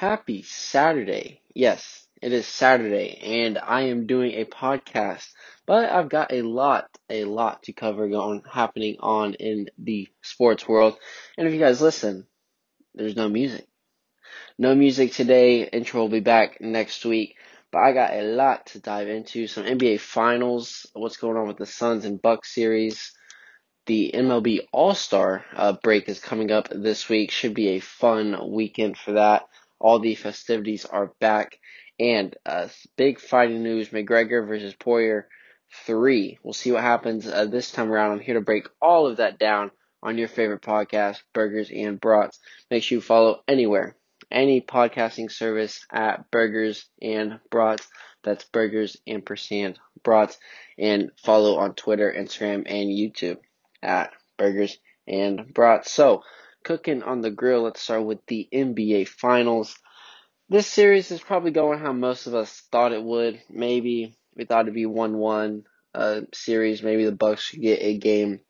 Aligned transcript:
Happy 0.00 0.42
Saturday. 0.44 1.42
Yes, 1.54 2.06
it 2.22 2.32
is 2.32 2.46
Saturday 2.46 3.18
and 3.22 3.58
I 3.58 3.82
am 3.82 4.06
doing 4.06 4.32
a 4.32 4.46
podcast, 4.46 5.28
but 5.66 5.90
I've 5.90 6.08
got 6.08 6.32
a 6.32 6.40
lot, 6.40 6.88
a 7.10 7.26
lot 7.26 7.64
to 7.64 7.74
cover 7.74 8.08
going 8.08 8.42
happening 8.50 8.96
on 9.00 9.34
in 9.34 9.68
the 9.76 10.08
sports 10.22 10.66
world. 10.66 10.96
And 11.36 11.46
if 11.46 11.52
you 11.52 11.60
guys 11.60 11.82
listen, 11.82 12.26
there's 12.94 13.14
no 13.14 13.28
music. 13.28 13.66
No 14.58 14.74
music 14.74 15.12
today. 15.12 15.64
Intro 15.64 16.00
will 16.00 16.08
be 16.08 16.20
back 16.20 16.62
next 16.62 17.04
week. 17.04 17.36
But 17.70 17.80
I 17.80 17.92
got 17.92 18.14
a 18.14 18.22
lot 18.22 18.68
to 18.68 18.80
dive 18.80 19.08
into. 19.08 19.48
Some 19.48 19.64
NBA 19.64 20.00
finals, 20.00 20.86
what's 20.94 21.18
going 21.18 21.36
on 21.36 21.46
with 21.46 21.58
the 21.58 21.66
Suns 21.66 22.06
and 22.06 22.22
Bucks 22.22 22.54
series. 22.54 23.12
The 23.84 24.12
MLB 24.14 24.60
All 24.72 24.94
Star 24.94 25.44
uh, 25.54 25.74
break 25.74 26.08
is 26.08 26.20
coming 26.20 26.50
up 26.50 26.68
this 26.70 27.10
week. 27.10 27.30
Should 27.30 27.52
be 27.52 27.68
a 27.72 27.80
fun 27.80 28.50
weekend 28.50 28.96
for 28.96 29.12
that. 29.12 29.42
All 29.80 29.98
the 29.98 30.14
festivities 30.14 30.84
are 30.84 31.12
back. 31.20 31.58
And 31.98 32.36
uh, 32.46 32.68
big 32.96 33.20
fighting 33.20 33.62
news 33.62 33.88
McGregor 33.88 34.46
versus 34.46 34.74
Poirier 34.74 35.28
3. 35.86 36.38
We'll 36.42 36.52
see 36.52 36.72
what 36.72 36.82
happens 36.82 37.26
uh, 37.26 37.46
this 37.46 37.70
time 37.72 37.90
around. 37.90 38.12
I'm 38.12 38.20
here 38.20 38.34
to 38.34 38.40
break 38.40 38.68
all 38.80 39.06
of 39.06 39.18
that 39.18 39.38
down 39.38 39.70
on 40.02 40.18
your 40.18 40.28
favorite 40.28 40.62
podcast, 40.62 41.22
Burgers 41.32 41.70
and 41.74 42.00
Brats. 42.00 42.38
Make 42.70 42.82
sure 42.82 42.96
you 42.96 43.02
follow 43.02 43.42
anywhere, 43.46 43.96
any 44.30 44.60
podcasting 44.60 45.30
service 45.30 45.84
at 45.92 46.30
Burgers 46.30 46.86
and 47.02 47.38
Brats. 47.50 47.86
That's 48.22 48.44
Burgers 48.44 48.96
and 49.06 49.24
Percent 49.24 49.78
Brats. 50.02 50.38
And 50.78 51.10
follow 51.22 51.58
on 51.58 51.74
Twitter, 51.74 52.12
Instagram, 52.16 52.64
and 52.66 52.88
YouTube 52.88 53.38
at 53.82 54.10
Burgers 54.38 54.78
and 55.06 55.52
Brats. 55.52 55.92
So, 55.92 56.22
cooking 56.64 57.02
on 57.02 57.20
the 57.20 57.30
grill. 57.30 57.62
Let's 57.62 57.80
start 57.80 58.04
with 58.04 58.24
the 58.26 58.48
NBA 58.52 59.08
Finals. 59.08 59.76
This 60.48 60.66
series 60.66 61.10
is 61.10 61.20
probably 61.20 61.52
going 61.52 61.78
how 61.78 61.92
most 61.92 62.26
of 62.26 62.34
us 62.34 62.62
thought 62.72 62.92
it 62.92 63.02
would. 63.02 63.40
Maybe 63.48 64.18
we 64.36 64.44
thought 64.44 64.62
it'd 64.62 64.74
be 64.74 64.86
one-one 64.86 65.64
uh, 65.94 66.22
series. 66.34 66.82
Maybe 66.82 67.04
the 67.04 67.12
Bucks 67.12 67.50
could 67.50 67.62
get 67.62 67.80
a 67.82 67.98
game 67.98 68.40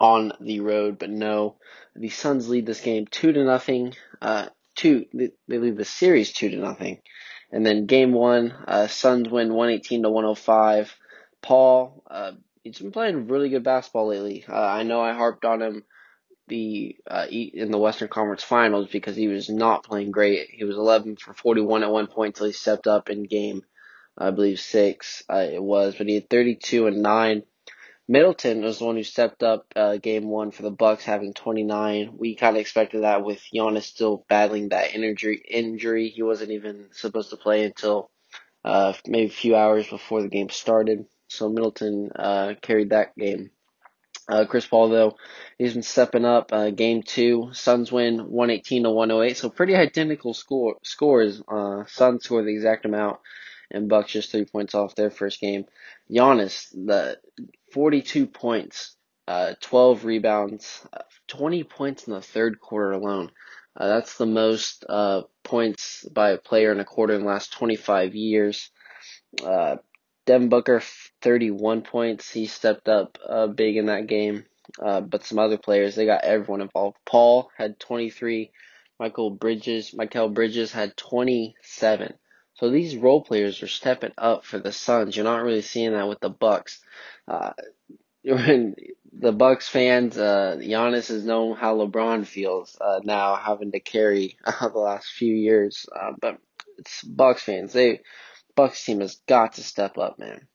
on 0.00 0.32
the 0.40 0.60
road, 0.60 0.98
but 0.98 1.10
no. 1.10 1.56
The 1.94 2.08
Suns 2.08 2.48
lead 2.48 2.66
this 2.66 2.80
game 2.80 3.06
two 3.10 3.32
to 3.32 3.44
nothing. 3.44 3.94
Uh, 4.22 4.46
two. 4.76 5.06
They 5.12 5.30
lead 5.48 5.76
the 5.76 5.84
series 5.84 6.32
two 6.32 6.50
to 6.50 6.56
nothing, 6.56 7.00
and 7.50 7.66
then 7.66 7.86
game 7.86 8.12
one, 8.12 8.54
uh, 8.66 8.86
Suns 8.86 9.28
win 9.28 9.52
one 9.52 9.70
eighteen 9.70 10.02
to 10.02 10.10
one 10.10 10.24
hundred 10.24 10.36
five. 10.36 10.94
Paul, 11.42 12.02
uh, 12.10 12.32
he's 12.62 12.78
been 12.78 12.92
playing 12.92 13.28
really 13.28 13.48
good 13.48 13.64
basketball 13.64 14.08
lately. 14.08 14.44
Uh, 14.48 14.54
I 14.54 14.82
know 14.82 15.00
I 15.00 15.12
harped 15.12 15.44
on 15.44 15.62
him 15.62 15.84
the 16.48 16.96
uh, 17.06 17.26
in 17.30 17.70
the 17.70 17.78
Western 17.78 18.08
Conference 18.08 18.42
Finals 18.42 18.88
because 18.90 19.16
he 19.16 19.28
was 19.28 19.48
not 19.48 19.84
playing 19.84 20.10
great. 20.10 20.48
He 20.50 20.64
was 20.64 20.76
11 20.76 21.16
for 21.16 21.34
41 21.34 21.82
at 21.82 21.90
one 21.90 22.06
point 22.06 22.36
until 22.36 22.46
he 22.46 22.52
stepped 22.52 22.86
up 22.86 23.10
in 23.10 23.24
game, 23.24 23.62
I 24.16 24.30
believe 24.30 24.60
six 24.60 25.22
uh, 25.30 25.46
it 25.52 25.62
was, 25.62 25.94
but 25.96 26.08
he 26.08 26.14
had 26.14 26.30
32 26.30 26.86
and 26.86 27.02
nine. 27.02 27.42
Middleton 28.10 28.62
was 28.62 28.78
the 28.78 28.86
one 28.86 28.96
who 28.96 29.02
stepped 29.02 29.42
up 29.42 29.66
uh, 29.76 29.98
game 29.98 30.28
one 30.28 30.50
for 30.50 30.62
the 30.62 30.70
Bucks, 30.70 31.04
having 31.04 31.34
29. 31.34 32.14
We 32.16 32.36
kind 32.36 32.56
of 32.56 32.60
expected 32.60 33.02
that 33.02 33.22
with 33.22 33.42
Giannis 33.54 33.82
still 33.82 34.24
battling 34.30 34.70
that 34.70 34.94
injury. 34.94 35.42
Injury, 35.46 36.08
he 36.08 36.22
wasn't 36.22 36.52
even 36.52 36.86
supposed 36.92 37.28
to 37.30 37.36
play 37.36 37.64
until 37.64 38.10
uh, 38.64 38.94
maybe 39.06 39.26
a 39.26 39.30
few 39.30 39.54
hours 39.56 39.86
before 39.88 40.22
the 40.22 40.28
game 40.28 40.48
started. 40.48 41.04
So 41.28 41.50
Middleton 41.50 42.10
uh, 42.16 42.54
carried 42.62 42.90
that 42.90 43.14
game. 43.14 43.50
Uh, 44.28 44.44
Chris 44.44 44.66
Paul, 44.66 44.90
though, 44.90 45.16
he's 45.56 45.72
been 45.72 45.82
stepping 45.82 46.24
up. 46.24 46.52
Uh, 46.52 46.70
game 46.70 47.02
two, 47.02 47.48
Suns 47.52 47.90
win 47.90 48.30
118 48.30 48.82
to 48.82 48.90
108. 48.90 49.36
So 49.36 49.48
pretty 49.48 49.74
identical 49.74 50.34
score 50.34 50.76
scores. 50.82 51.42
Uh, 51.48 51.84
Suns 51.86 52.24
score 52.24 52.42
the 52.42 52.52
exact 52.52 52.84
amount, 52.84 53.20
and 53.70 53.88
Bucks 53.88 54.12
just 54.12 54.30
three 54.30 54.44
points 54.44 54.74
off 54.74 54.94
their 54.94 55.10
first 55.10 55.40
game. 55.40 55.64
Giannis, 56.10 56.70
the 56.72 57.18
42 57.72 58.26
points, 58.26 58.96
uh, 59.26 59.54
12 59.60 60.04
rebounds, 60.04 60.86
uh, 60.92 61.02
20 61.28 61.64
points 61.64 62.06
in 62.06 62.12
the 62.12 62.20
third 62.20 62.60
quarter 62.60 62.92
alone. 62.92 63.30
Uh, 63.76 63.88
that's 63.88 64.18
the 64.18 64.26
most 64.26 64.84
uh, 64.88 65.22
points 65.44 66.04
by 66.12 66.30
a 66.30 66.38
player 66.38 66.72
in 66.72 66.80
a 66.80 66.84
quarter 66.84 67.14
in 67.14 67.22
the 67.22 67.26
last 67.28 67.52
25 67.52 68.14
years. 68.14 68.70
Uh, 69.42 69.76
Devin 70.28 70.50
Booker, 70.50 70.82
31 71.22 71.80
points. 71.80 72.30
He 72.30 72.44
stepped 72.44 72.86
up 72.86 73.16
uh, 73.26 73.46
big 73.46 73.78
in 73.78 73.86
that 73.86 74.06
game. 74.06 74.44
Uh, 74.78 75.00
but 75.00 75.24
some 75.24 75.38
other 75.38 75.56
players, 75.56 75.94
they 75.94 76.04
got 76.04 76.22
everyone 76.22 76.60
involved. 76.60 76.98
Paul 77.06 77.50
had 77.56 77.80
23. 77.80 78.50
Mikal 79.00 79.38
Bridges, 79.38 79.94
Mikal 79.98 80.34
Bridges 80.34 80.70
had 80.70 80.98
27. 80.98 82.12
So 82.56 82.68
these 82.68 82.94
role 82.94 83.22
players 83.22 83.62
are 83.62 83.68
stepping 83.68 84.12
up 84.18 84.44
for 84.44 84.58
the 84.58 84.70
Suns. 84.70 85.16
You're 85.16 85.24
not 85.24 85.44
really 85.44 85.62
seeing 85.62 85.92
that 85.92 86.08
with 86.08 86.20
the 86.20 86.28
Bucks. 86.28 86.82
Uh, 87.26 87.52
the 88.22 89.32
Bucks 89.32 89.66
fans, 89.66 90.18
uh, 90.18 90.58
Giannis 90.60 91.08
has 91.08 91.24
known 91.24 91.56
how 91.56 91.76
LeBron 91.78 92.26
feels 92.26 92.76
uh, 92.78 93.00
now, 93.02 93.34
having 93.36 93.72
to 93.72 93.80
carry 93.80 94.36
uh, 94.44 94.68
the 94.72 94.78
last 94.78 95.06
few 95.06 95.34
years. 95.34 95.86
Uh, 95.90 96.12
but 96.20 96.36
it's 96.76 97.02
Bucks 97.02 97.44
fans. 97.44 97.72
They 97.72 98.02
Bucks 98.58 98.84
team 98.84 98.98
has 99.02 99.20
got 99.28 99.52
to 99.52 99.62
step 99.62 99.98
up, 99.98 100.18
man. 100.18 100.48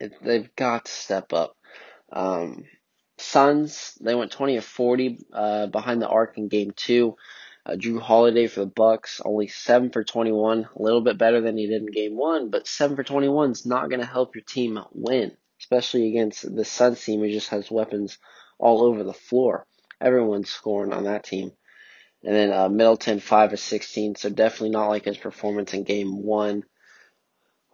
It, 0.00 0.14
they've 0.20 0.52
got 0.56 0.86
to 0.86 0.90
step 0.90 1.32
up. 1.32 1.56
Um, 2.12 2.64
Suns, 3.18 3.96
they 4.00 4.16
went 4.16 4.32
20 4.32 4.56
of 4.56 4.64
40 4.64 5.20
uh, 5.32 5.66
behind 5.68 6.02
the 6.02 6.08
arc 6.08 6.36
in 6.38 6.48
game 6.48 6.72
two. 6.74 7.14
Uh, 7.64 7.74
Jrue 7.74 8.00
Holiday 8.00 8.48
for 8.48 8.60
the 8.60 8.66
Bucks, 8.66 9.20
only 9.24 9.46
7 9.46 9.90
for 9.90 10.02
21, 10.02 10.64
a 10.74 10.82
little 10.82 11.02
bit 11.02 11.16
better 11.16 11.40
than 11.40 11.56
he 11.56 11.68
did 11.68 11.82
in 11.82 11.92
game 11.92 12.16
one, 12.16 12.50
but 12.50 12.66
7 12.66 12.96
for 12.96 13.04
21 13.04 13.52
is 13.52 13.64
not 13.64 13.90
going 13.90 14.00
to 14.00 14.06
help 14.06 14.34
your 14.34 14.42
team 14.42 14.80
win, 14.90 15.36
especially 15.60 16.08
against 16.08 16.42
the 16.42 16.64
Suns 16.64 17.00
team 17.00 17.20
who 17.20 17.30
just 17.30 17.50
has 17.50 17.70
weapons 17.70 18.18
all 18.58 18.82
over 18.82 19.04
the 19.04 19.12
floor. 19.12 19.68
Everyone's 20.00 20.50
scoring 20.50 20.92
on 20.92 21.04
that 21.04 21.22
team. 21.22 21.52
And 22.24 22.34
then 22.34 22.52
uh, 22.52 22.68
Middleton, 22.68 23.20
5 23.20 23.52
of 23.52 23.60
16, 23.60 24.16
so 24.16 24.30
definitely 24.30 24.70
not 24.70 24.88
like 24.88 25.04
his 25.04 25.16
performance 25.16 25.74
in 25.74 25.84
game 25.84 26.20
one 26.20 26.64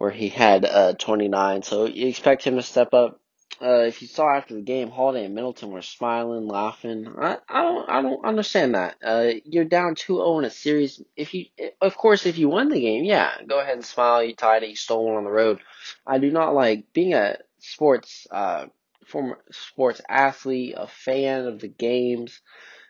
where 0.01 0.09
he 0.09 0.29
had 0.29 0.65
uh, 0.65 0.93
29. 0.93 1.61
So 1.61 1.85
you 1.85 2.07
expect 2.07 2.43
him 2.43 2.55
to 2.55 2.63
step 2.63 2.91
up. 2.91 3.19
Uh, 3.61 3.83
if 3.83 4.01
you 4.01 4.07
saw 4.07 4.35
after 4.35 4.55
the 4.55 4.61
game, 4.61 4.89
Holiday 4.89 5.25
and 5.25 5.35
Middleton 5.35 5.69
were 5.69 5.83
smiling, 5.83 6.47
laughing. 6.47 7.07
I, 7.21 7.37
I 7.47 7.61
don't 7.61 7.87
I 7.87 8.01
don't 8.01 8.25
understand 8.25 8.73
that. 8.73 8.95
Uh, 9.03 9.33
you're 9.45 9.65
down 9.65 9.93
2-0 9.93 10.39
in 10.39 10.45
a 10.45 10.49
series. 10.49 11.03
If 11.15 11.35
you, 11.35 11.45
of 11.79 11.95
course, 11.95 12.25
if 12.25 12.39
you 12.39 12.49
won 12.49 12.69
the 12.69 12.81
game, 12.81 13.03
yeah, 13.03 13.29
go 13.47 13.59
ahead 13.59 13.75
and 13.75 13.85
smile. 13.85 14.23
You 14.23 14.33
tied 14.33 14.63
it. 14.63 14.69
You 14.69 14.75
stole 14.75 15.05
one 15.05 15.17
on 15.17 15.23
the 15.23 15.29
road. 15.29 15.59
I 16.07 16.17
do 16.17 16.31
not 16.31 16.55
like 16.55 16.91
being 16.93 17.13
a 17.13 17.37
sports 17.59 18.25
uh 18.31 18.65
former 19.05 19.37
sports 19.51 20.01
athlete, 20.09 20.73
a 20.75 20.87
fan 20.87 21.45
of 21.45 21.59
the 21.59 21.67
games. 21.67 22.41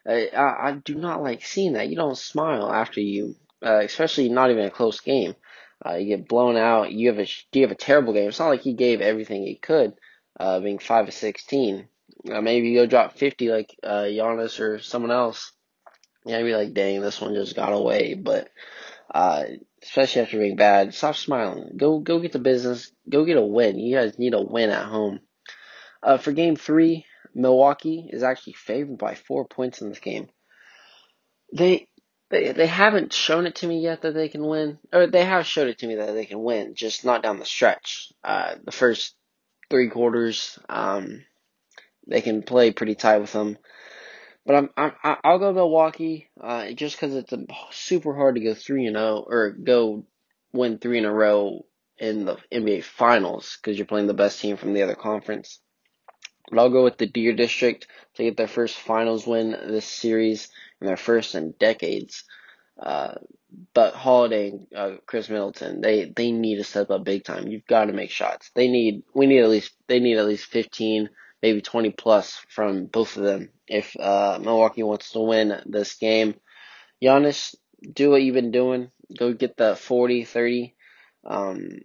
Uh, 0.08 0.14
I, 0.34 0.70
I 0.70 0.72
do 0.82 0.96
not 0.96 1.22
like 1.22 1.44
seeing 1.44 1.74
that. 1.74 1.90
You 1.90 1.98
don't 1.98 2.18
smile 2.18 2.72
after 2.72 3.02
you, 3.02 3.36
uh, 3.62 3.82
especially 3.84 4.30
not 4.30 4.50
even 4.52 4.64
a 4.64 4.72
close 4.72 5.02
game. 5.02 5.36
Uh, 5.84 5.96
you 5.96 6.06
get 6.06 6.28
blown 6.28 6.58
out. 6.58 6.92
You 6.92 7.10
have 7.10 7.20
a 7.20 7.28
you 7.54 7.64
have 7.64 7.72
a 7.72 7.76
terrible 7.76 8.14
game. 8.14 8.30
It's 8.30 8.40
not 8.40 8.50
like 8.50 8.62
he 8.62 8.74
gave 8.74 9.02
everything 9.02 9.44
he 9.44 9.56
could, 9.56 9.94
uh, 10.40 10.60
being 10.60 10.80
five 10.80 11.08
of 11.08 11.14
sixteen. 11.14 11.88
Uh, 12.32 12.42
maybe 12.42 12.70
you 12.70 12.80
go 12.80 12.86
drop 12.86 13.18
fifty 13.18 13.50
like 13.50 13.76
uh, 13.84 14.04
Giannis 14.04 14.60
or 14.60 14.80
someone 14.80 15.12
else. 15.12 15.52
Yeah, 16.26 16.38
I'd 16.38 16.44
be 16.44 16.56
like, 16.56 16.74
dang, 16.74 17.02
this 17.02 17.20
one 17.20 17.34
just 17.34 17.56
got 17.56 17.74
away. 17.74 18.14
But 18.14 18.50
uh, 19.14 19.44
especially 19.82 20.22
after 20.22 20.38
being 20.38 20.56
bad, 20.56 20.94
stop 20.94 21.16
smiling. 21.16 21.72
Go 21.78 22.00
go 22.00 22.20
get 22.20 22.32
the 22.32 22.40
business. 22.40 22.92
Go 23.10 23.26
get 23.26 23.38
a 23.38 23.42
win. 23.42 23.80
You 23.80 23.96
guys 23.96 24.20
need 24.20 24.36
a 24.36 24.42
win 24.42 24.70
at 24.70 24.86
home. 24.86 25.20
Uh, 26.04 26.18
for 26.18 26.32
game 26.32 26.56
three, 26.56 27.06
Milwaukee 27.34 28.10
is 28.12 28.24
actually 28.24 28.54
favored 28.54 28.98
by 28.98 29.16
four 29.16 29.46
points 29.48 29.82
in 29.82 29.90
this 29.90 30.00
game. 30.00 30.30
They 31.54 31.88
they 32.32 32.54
they 32.54 32.68
haven't 32.68 33.14
shown 33.14 33.46
it 33.46 33.56
to 33.56 33.68
me 33.68 33.82
yet 33.82 34.02
that 34.02 34.14
they 34.14 34.30
can 34.30 34.46
win, 34.46 34.80
or 34.92 35.06
they 35.06 35.26
have 35.26 35.46
showed 35.46 35.68
it 35.68 35.80
to 35.80 35.88
me 35.88 35.96
that 35.96 36.14
they 36.14 36.26
can 36.26 36.42
win, 36.42 36.74
just 36.74 37.06
not 37.06 37.22
down 37.22 37.40
the 37.40 37.46
stretch. 37.46 38.12
Uh, 38.24 38.56
the 38.64 38.72
first 38.72 39.16
three 39.70 39.90
quarters, 39.90 40.58
um, 40.70 41.24
they 42.08 42.22
can 42.22 42.42
play 42.42 42.72
pretty 42.72 42.96
tight 42.96 43.20
with 43.20 43.34
them. 43.34 43.58
But 44.46 44.56
I'm, 44.56 44.70
I'm 44.76 44.94
I'll 45.24 45.40
go 45.40 45.54
Milwaukee, 45.54 46.30
uh, 46.40 46.72
just 46.72 46.96
because 46.96 47.16
it's 47.16 47.34
a, 47.34 47.46
super 47.72 48.16
hard 48.16 48.36
to 48.36 48.42
go 48.42 48.56
three 48.56 48.88
and 48.88 48.96
zero 48.96 49.24
oh, 49.24 49.26
or 49.28 49.52
go 49.52 50.06
win 50.54 50.80
three 50.80 50.98
in 50.98 51.06
a 51.06 51.14
row 51.14 51.66
in 51.98 52.26
the 52.26 52.38
NBA 52.52 52.84
Finals 52.84 53.58
because 53.62 53.78
you're 53.78 53.86
playing 53.86 54.08
the 54.08 54.14
best 54.14 54.40
team 54.40 54.58
from 54.58 54.74
the 54.74 54.84
other 54.84 54.96
conference. 54.96 55.60
But 56.50 56.60
I'll 56.60 56.70
go 56.70 56.84
with 56.84 56.98
the 56.98 57.06
Deer 57.06 57.34
District 57.34 57.88
to 58.16 58.24
get 58.24 58.36
their 58.36 58.48
first 58.48 58.76
finals 58.76 59.28
win 59.28 59.52
this 59.52 59.86
series 59.86 60.50
and 60.82 60.90
their 60.90 60.98
first 60.98 61.36
in 61.36 61.54
decades. 61.60 62.26
Uh, 62.82 63.14
but 63.74 63.94
Holiday 63.94 64.50
and 64.50 64.68
uh, 64.76 64.92
Khris 65.06 65.30
Middleton, 65.30 65.82
they 65.82 66.12
they 66.16 66.32
need 66.32 66.58
to 66.58 66.64
step 66.64 66.90
up 66.90 67.04
big 67.04 67.24
time. 67.24 67.48
You've 67.48 67.68
got 67.68 67.86
to 67.86 67.94
make 67.94 68.10
shots. 68.10 68.50
They 68.56 68.68
need 68.68 69.04
we 69.14 69.28
need 69.28 69.42
at 69.42 69.50
least 69.50 69.74
they 69.88 70.00
need 70.00 70.18
at 70.18 70.26
least 70.26 70.46
15, 70.46 71.10
maybe 71.42 71.62
20 71.62 71.92
plus 71.92 72.42
from 72.50 72.86
both 72.86 73.18
of 73.18 73.24
them 73.24 73.50
if 73.68 73.96
uh, 74.00 74.40
Milwaukee 74.42 74.84
wants 74.84 75.12
to 75.12 75.20
win 75.20 75.62
this 75.66 75.96
game. 75.96 76.36
Giannis, 77.04 77.56
do 77.94 78.10
what 78.10 78.22
you've 78.22 78.36
been 78.36 78.52
doing. 78.52 78.90
Go 79.18 79.34
get 79.34 79.58
the 79.58 79.76
40, 79.76 80.24
30. 80.24 80.76
Um, 81.26 81.82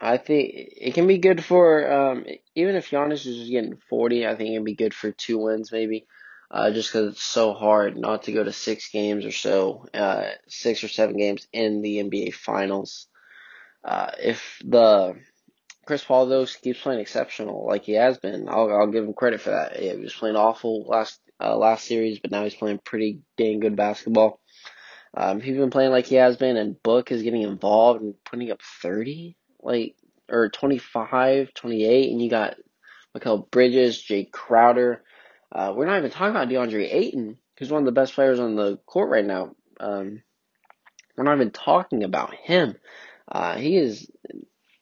I 0.00 0.16
think 0.16 0.50
it 0.54 0.94
can 0.94 1.06
be 1.06 1.18
good 1.18 1.44
for 1.44 1.90
um, 1.92 2.24
even 2.54 2.76
if 2.76 2.90
Giannis 2.90 3.26
is 3.26 3.36
just 3.36 3.50
getting 3.50 3.78
40. 3.88 4.26
I 4.26 4.36
think 4.36 4.50
it'd 4.50 4.64
be 4.64 4.74
good 4.74 4.94
for 4.94 5.10
two 5.10 5.38
wins 5.38 5.72
maybe. 5.72 6.06
Uh, 6.52 6.70
just 6.70 6.92
because 6.92 7.14
it's 7.14 7.22
so 7.22 7.54
hard 7.54 7.96
not 7.96 8.24
to 8.24 8.32
go 8.32 8.44
to 8.44 8.52
six 8.52 8.90
games 8.90 9.24
or 9.24 9.32
so, 9.32 9.86
uh, 9.94 10.26
six 10.48 10.84
or 10.84 10.88
seven 10.88 11.16
games 11.16 11.48
in 11.52 11.80
the 11.80 11.96
NBA 11.98 12.34
Finals. 12.34 13.06
Uh, 13.82 14.10
if 14.22 14.60
the 14.62 15.16
Chris 15.86 16.04
Paul 16.04 16.26
though 16.26 16.44
keeps 16.44 16.80
playing 16.80 17.00
exceptional 17.00 17.66
like 17.66 17.84
he 17.84 17.92
has 17.92 18.18
been, 18.18 18.48
I'll 18.48 18.70
I'll 18.70 18.86
give 18.86 19.04
him 19.04 19.14
credit 19.14 19.40
for 19.40 19.50
that. 19.50 19.82
Yeah, 19.82 19.94
he 19.94 20.00
was 20.02 20.14
playing 20.14 20.36
awful 20.36 20.84
last 20.86 21.18
uh, 21.42 21.56
last 21.56 21.86
series, 21.86 22.18
but 22.18 22.30
now 22.30 22.44
he's 22.44 22.54
playing 22.54 22.80
pretty 22.84 23.20
dang 23.38 23.60
good 23.60 23.74
basketball. 23.74 24.38
Um, 25.14 25.40
he's 25.40 25.56
been 25.56 25.70
playing 25.70 25.90
like 25.90 26.06
he 26.06 26.16
has 26.16 26.36
been, 26.36 26.56
and 26.56 26.80
Book 26.82 27.12
is 27.12 27.22
getting 27.22 27.42
involved 27.42 28.02
and 28.02 28.14
putting 28.24 28.50
up 28.50 28.60
30, 28.82 29.36
like, 29.60 29.94
or 30.28 30.48
25, 30.48 31.52
28, 31.52 32.12
and 32.12 32.22
you 32.22 32.30
got 32.30 32.56
Mikal 33.16 33.50
Bridges, 33.50 34.02
Jae 34.02 34.30
Crowder. 34.30 35.02
Uh, 35.54 35.72
we're 35.76 35.86
not 35.86 35.98
even 35.98 36.10
talking 36.10 36.30
about 36.30 36.48
DeAndre 36.48 36.92
Ayton, 36.92 37.36
who's 37.58 37.70
one 37.70 37.82
of 37.82 37.86
the 37.86 37.92
best 37.92 38.14
players 38.14 38.40
on 38.40 38.56
the 38.56 38.78
court 38.86 39.10
right 39.10 39.24
now. 39.24 39.54
Um, 39.78 40.22
we're 41.16 41.24
not 41.24 41.36
even 41.36 41.50
talking 41.50 42.04
about 42.04 42.34
him. 42.34 42.76
Uh, 43.30 43.56
he 43.56 43.76
is, 43.76 44.10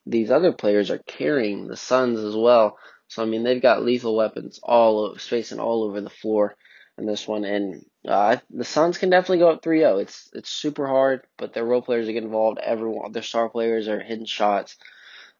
these 0.07 0.31
other 0.31 0.53
players 0.53 0.91
are 0.91 0.99
carrying 0.99 1.67
the 1.67 1.77
Suns 1.77 2.21
as 2.21 2.37
well. 2.37 2.79
So, 3.09 3.23
I 3.23 3.27
mean, 3.27 3.43
they've 3.43 3.61
got 3.61 3.83
lethal 3.83 4.17
weapons 4.17 4.61
all 4.63 5.17
spacing 5.19 5.59
all 5.59 5.83
over 5.83 6.01
the 6.01 6.11
floor 6.11 6.55
in 6.97 7.07
this 7.07 7.27
one. 7.27 7.45
And 7.45 7.85
uh, 8.07 8.37
the 8.51 8.65
Suns 8.65 8.97
can 8.97 9.11
definitely 9.11 9.39
go 9.39 9.51
up 9.51 9.63
3-0. 9.63 10.03
It's 10.03 10.29
it's 10.33 10.51
super 10.51 10.87
hard, 10.87 11.23
but 11.37 11.53
their 11.53 11.65
role 11.65 11.83
players 11.83 12.09
are 12.09 12.13
getting 12.13 12.29
involved. 12.29 12.61
Everyone, 12.63 13.11
their 13.11 13.23
star 13.23 13.49
players 13.49 13.89
are 13.89 14.01
hitting 14.01 14.27
shots. 14.27 14.77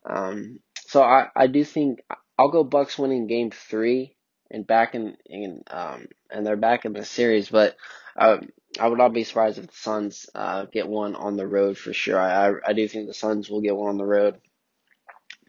Um, 0.05 0.59
so 0.87 1.03
I, 1.03 1.29
I 1.37 1.47
do 1.47 1.63
think 1.63 2.01
I'll 2.37 2.51
go 2.51 2.65
Bucks 2.65 2.99
winning 2.99 3.29
Game 3.29 3.53
Three 3.53 4.17
and 4.51 4.67
back 4.67 4.95
in, 4.95 5.17
in 5.27 5.63
um 5.71 6.07
and 6.31 6.47
they're 6.47 6.57
back 6.57 6.85
in 6.85 6.93
the 6.93 7.05
series. 7.05 7.49
But 7.49 7.77
uh, 8.17 8.39
I 8.79 8.89
would 8.89 8.99
not 8.99 9.13
be 9.13 9.25
surprised 9.25 9.59
if 9.59 9.67
the 9.67 9.73
Suns 9.77 10.29
uh, 10.35 10.67
get 10.67 10.89
one 10.89 11.15
on 11.17 11.37
the 11.37 11.47
road 11.47 11.77
for 11.79 11.93
sure. 11.93 12.19
I, 12.21 12.49
I 12.49 12.55
I 12.69 12.73
do 12.73 12.87
think 12.89 13.07
the 13.07 13.15
Suns 13.15 13.49
will 13.49 13.61
get 13.61 13.77
one 13.77 13.91
on 13.91 13.99
the 13.99 14.05
road. 14.05 14.41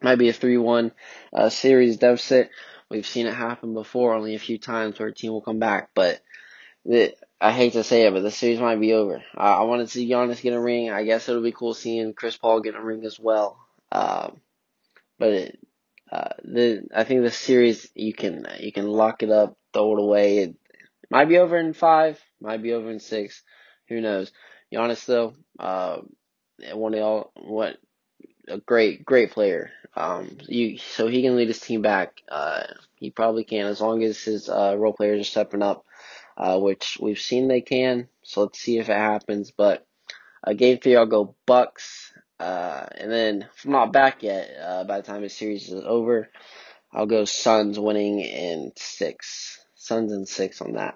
Might 0.01 0.18
be 0.18 0.30
a 0.30 0.33
three-one 0.33 0.92
uh, 1.31 1.50
series 1.50 1.98
deficit. 1.98 2.50
We've 2.89 3.06
seen 3.06 3.27
it 3.27 3.36
happen 3.36 3.74
before, 3.74 4.15
only 4.15 4.36
a 4.36 4.39
few 4.39 4.57
times 4.57 4.98
where 4.98 5.09
a 5.09 5.13
team 5.13 5.31
will 5.31 5.42
come 5.42 5.59
back, 5.59 5.92
but 5.94 6.21
the, 6.83 7.13
I 7.39 7.51
hate 7.51 7.74
to 7.74 7.83
say 7.83 8.07
it, 8.07 8.13
but 8.13 8.21
the 8.21 8.31
series 8.31 8.59
might 8.59 8.80
be 8.80 8.94
over. 8.94 9.21
I, 9.36 9.53
I 9.53 9.62
want 9.63 9.81
to 9.81 9.88
see 9.88 10.09
Giannis 10.09 10.42
get 10.42 10.53
a 10.53 10.59
ring. 10.59 10.89
I 10.89 11.03
guess 11.03 11.30
it'll 11.30 11.44
be 11.44 11.51
cool 11.51 11.74
seeing 11.74 12.13
Chris 12.13 12.36
Paul 12.36 12.62
get 12.62 12.75
a 12.75 12.81
ring 12.81 13.06
as 13.06 13.19
well. 13.19 13.59
Um, 13.92 14.42
but 15.19 15.30
it, 15.30 15.60
uh, 16.11 16.29
the 16.43 16.87
I 16.93 17.03
think 17.03 17.23
the 17.23 17.31
series 17.31 17.89
you 17.95 18.13
can 18.13 18.47
you 18.59 18.71
can 18.71 18.87
lock 18.87 19.23
it 19.23 19.29
up, 19.29 19.57
throw 19.73 19.97
it 19.97 20.01
away. 20.01 20.37
It 20.39 20.55
might 21.09 21.29
be 21.29 21.37
over 21.37 21.57
in 21.57 21.73
five, 21.73 22.19
might 22.39 22.61
be 22.61 22.73
over 22.73 22.89
in 22.89 22.99
six. 22.99 23.43
Who 23.89 24.01
knows? 24.01 24.31
Giannis 24.73 25.05
though, 25.05 25.33
uh, 25.59 25.97
one 26.73 26.93
of 26.93 27.01
all 27.01 27.31
what 27.35 27.77
a 28.47 28.57
great 28.57 29.05
great 29.05 29.31
player. 29.31 29.71
Um, 29.95 30.37
you 30.47 30.77
so 30.77 31.07
he 31.07 31.21
can 31.21 31.35
lead 31.35 31.49
his 31.49 31.59
team 31.59 31.81
back. 31.81 32.21
Uh, 32.29 32.63
he 32.95 33.09
probably 33.09 33.43
can 33.43 33.65
as 33.65 33.81
long 33.81 34.03
as 34.03 34.21
his 34.23 34.49
uh, 34.49 34.75
role 34.77 34.93
players 34.93 35.21
are 35.21 35.29
stepping 35.29 35.61
up 35.61 35.85
uh, 36.37 36.57
which 36.59 36.97
we've 36.99 37.19
seen 37.19 37.47
they 37.47 37.61
can. 37.61 38.07
So 38.23 38.41
let's 38.41 38.59
see 38.59 38.79
if 38.79 38.89
it 38.89 38.97
happens. 38.97 39.51
But 39.51 39.85
uh, 40.43 40.53
game 40.53 40.79
three, 40.79 40.95
I'll 40.95 41.05
go 41.05 41.35
Bucks. 41.45 42.10
Uh, 42.41 42.88
and 42.97 43.11
then 43.11 43.47
if 43.55 43.65
I'm 43.65 43.71
not 43.71 43.93
back 43.93 44.23
yet, 44.23 44.49
uh, 44.59 44.83
by 44.83 44.99
the 44.99 45.05
time 45.05 45.21
the 45.21 45.29
series 45.29 45.69
is 45.69 45.83
over, 45.85 46.29
I'll 46.91 47.05
go 47.05 47.25
Suns 47.25 47.77
winning 47.77 48.19
in 48.19 48.71
six. 48.75 49.63
Suns 49.75 50.11
in 50.11 50.25
six 50.25 50.59
on 50.59 50.73
that. 50.73 50.95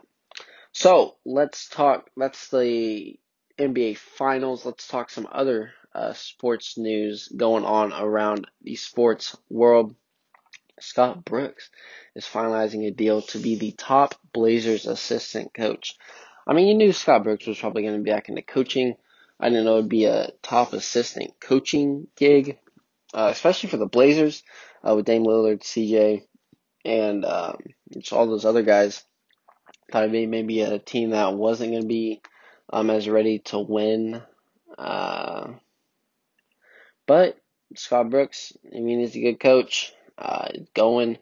So 0.72 1.18
let's 1.24 1.70
talk. 1.70 2.10
That's 2.18 2.50
the 2.50 3.20
NBA 3.60 3.98
Finals. 3.98 4.66
Let's 4.66 4.88
talk 4.88 5.12
some 5.12 5.28
other 5.32 5.72
uh, 5.94 6.14
sports 6.14 6.80
news 6.80 7.28
going 7.28 7.64
on 7.64 7.94
around 7.94 8.48
the 8.64 8.76
sports 8.76 9.38
world. 9.48 9.96
Scott 10.80 11.24
Brooks 11.24 11.70
is 12.16 12.26
finalizing 12.26 12.88
a 12.88 12.92
deal 12.92 13.22
to 13.22 13.38
be 13.38 13.56
the 13.56 13.72
top 13.72 14.16
Blazers 14.34 14.88
assistant 14.88 15.54
coach. 15.54 15.94
I 16.48 16.54
mean, 16.54 16.68
you 16.68 16.74
knew 16.74 16.92
Scott 16.92 17.24
Brooks 17.24 17.46
was 17.46 17.60
probably 17.60 17.84
going 17.84 17.98
to 17.98 18.04
be 18.04 18.10
back 18.10 18.30
into 18.30 18.42
coaching. 18.42 18.96
I 19.40 19.50
didn't 19.50 19.66
know 19.66 19.78
it'd 19.78 19.90
be 19.90 20.06
a 20.06 20.32
top 20.42 20.74
assistant 20.74 21.34
coaching 21.40 22.08
gig, 22.16 22.58
uh, 23.14 23.30
especially 23.32 23.70
for 23.70 23.78
the 23.78 23.86
Blazers 23.86 24.44
uh, 24.88 24.96
with 24.96 25.06
Dame 25.06 25.26
Lillard, 25.26 25.62
CJ, 25.62 26.24
and 26.86 27.26
um, 27.26 27.58
all 28.12 28.28
those 28.28 28.46
other 28.46 28.64
guys. 28.64 29.04
Thought 29.92 30.04
it'd 30.04 30.12
maybe 30.26 30.62
a 30.62 30.80
team 30.80 31.12
that 31.12 31.36
wasn't 31.36 31.72
going 31.72 31.84
to 31.84 31.88
be 31.88 32.22
um, 32.72 32.90
as 32.90 33.08
ready 33.08 33.40
to 33.40 33.60
win. 33.60 34.22
Uh, 34.78 35.54
but 37.06 37.38
Scott 37.76 38.10
Brooks, 38.10 38.54
I 38.76 38.80
mean, 38.80 39.00
he's 39.00 39.16
a 39.16 39.22
good 39.22 39.40
coach. 39.40 39.94
Uh, 40.18 40.50
going 40.74 41.18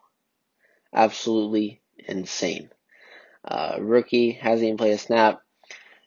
Absolutely 0.94 1.82
insane. 1.98 2.70
Uh, 3.46 3.78
rookie 3.80 4.32
hasn't 4.32 4.66
even 4.66 4.78
played 4.78 4.94
a 4.94 4.98
snap. 4.98 5.42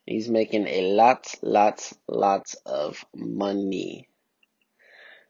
He's 0.07 0.29
making 0.29 0.67
a 0.67 0.93
lot, 0.93 1.33
lots, 1.43 1.95
lots 2.09 2.55
of 2.67 3.05
money. 3.15 4.09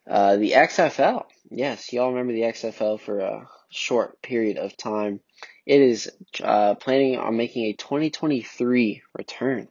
Uh, 0.08 0.36
the 0.36 0.52
XFL. 0.52 1.24
Yes, 1.50 1.92
y'all 1.92 2.10
remember 2.10 2.32
the 2.32 2.42
XFL 2.42 2.98
for 2.98 3.20
uh, 3.20 3.44
short 3.72 4.22
period 4.22 4.58
of 4.58 4.76
time. 4.76 5.20
It 5.66 5.80
is 5.80 6.10
uh, 6.42 6.74
planning 6.76 7.18
on 7.18 7.36
making 7.36 7.64
a 7.66 7.72
2023 7.74 9.02
return. 9.16 9.68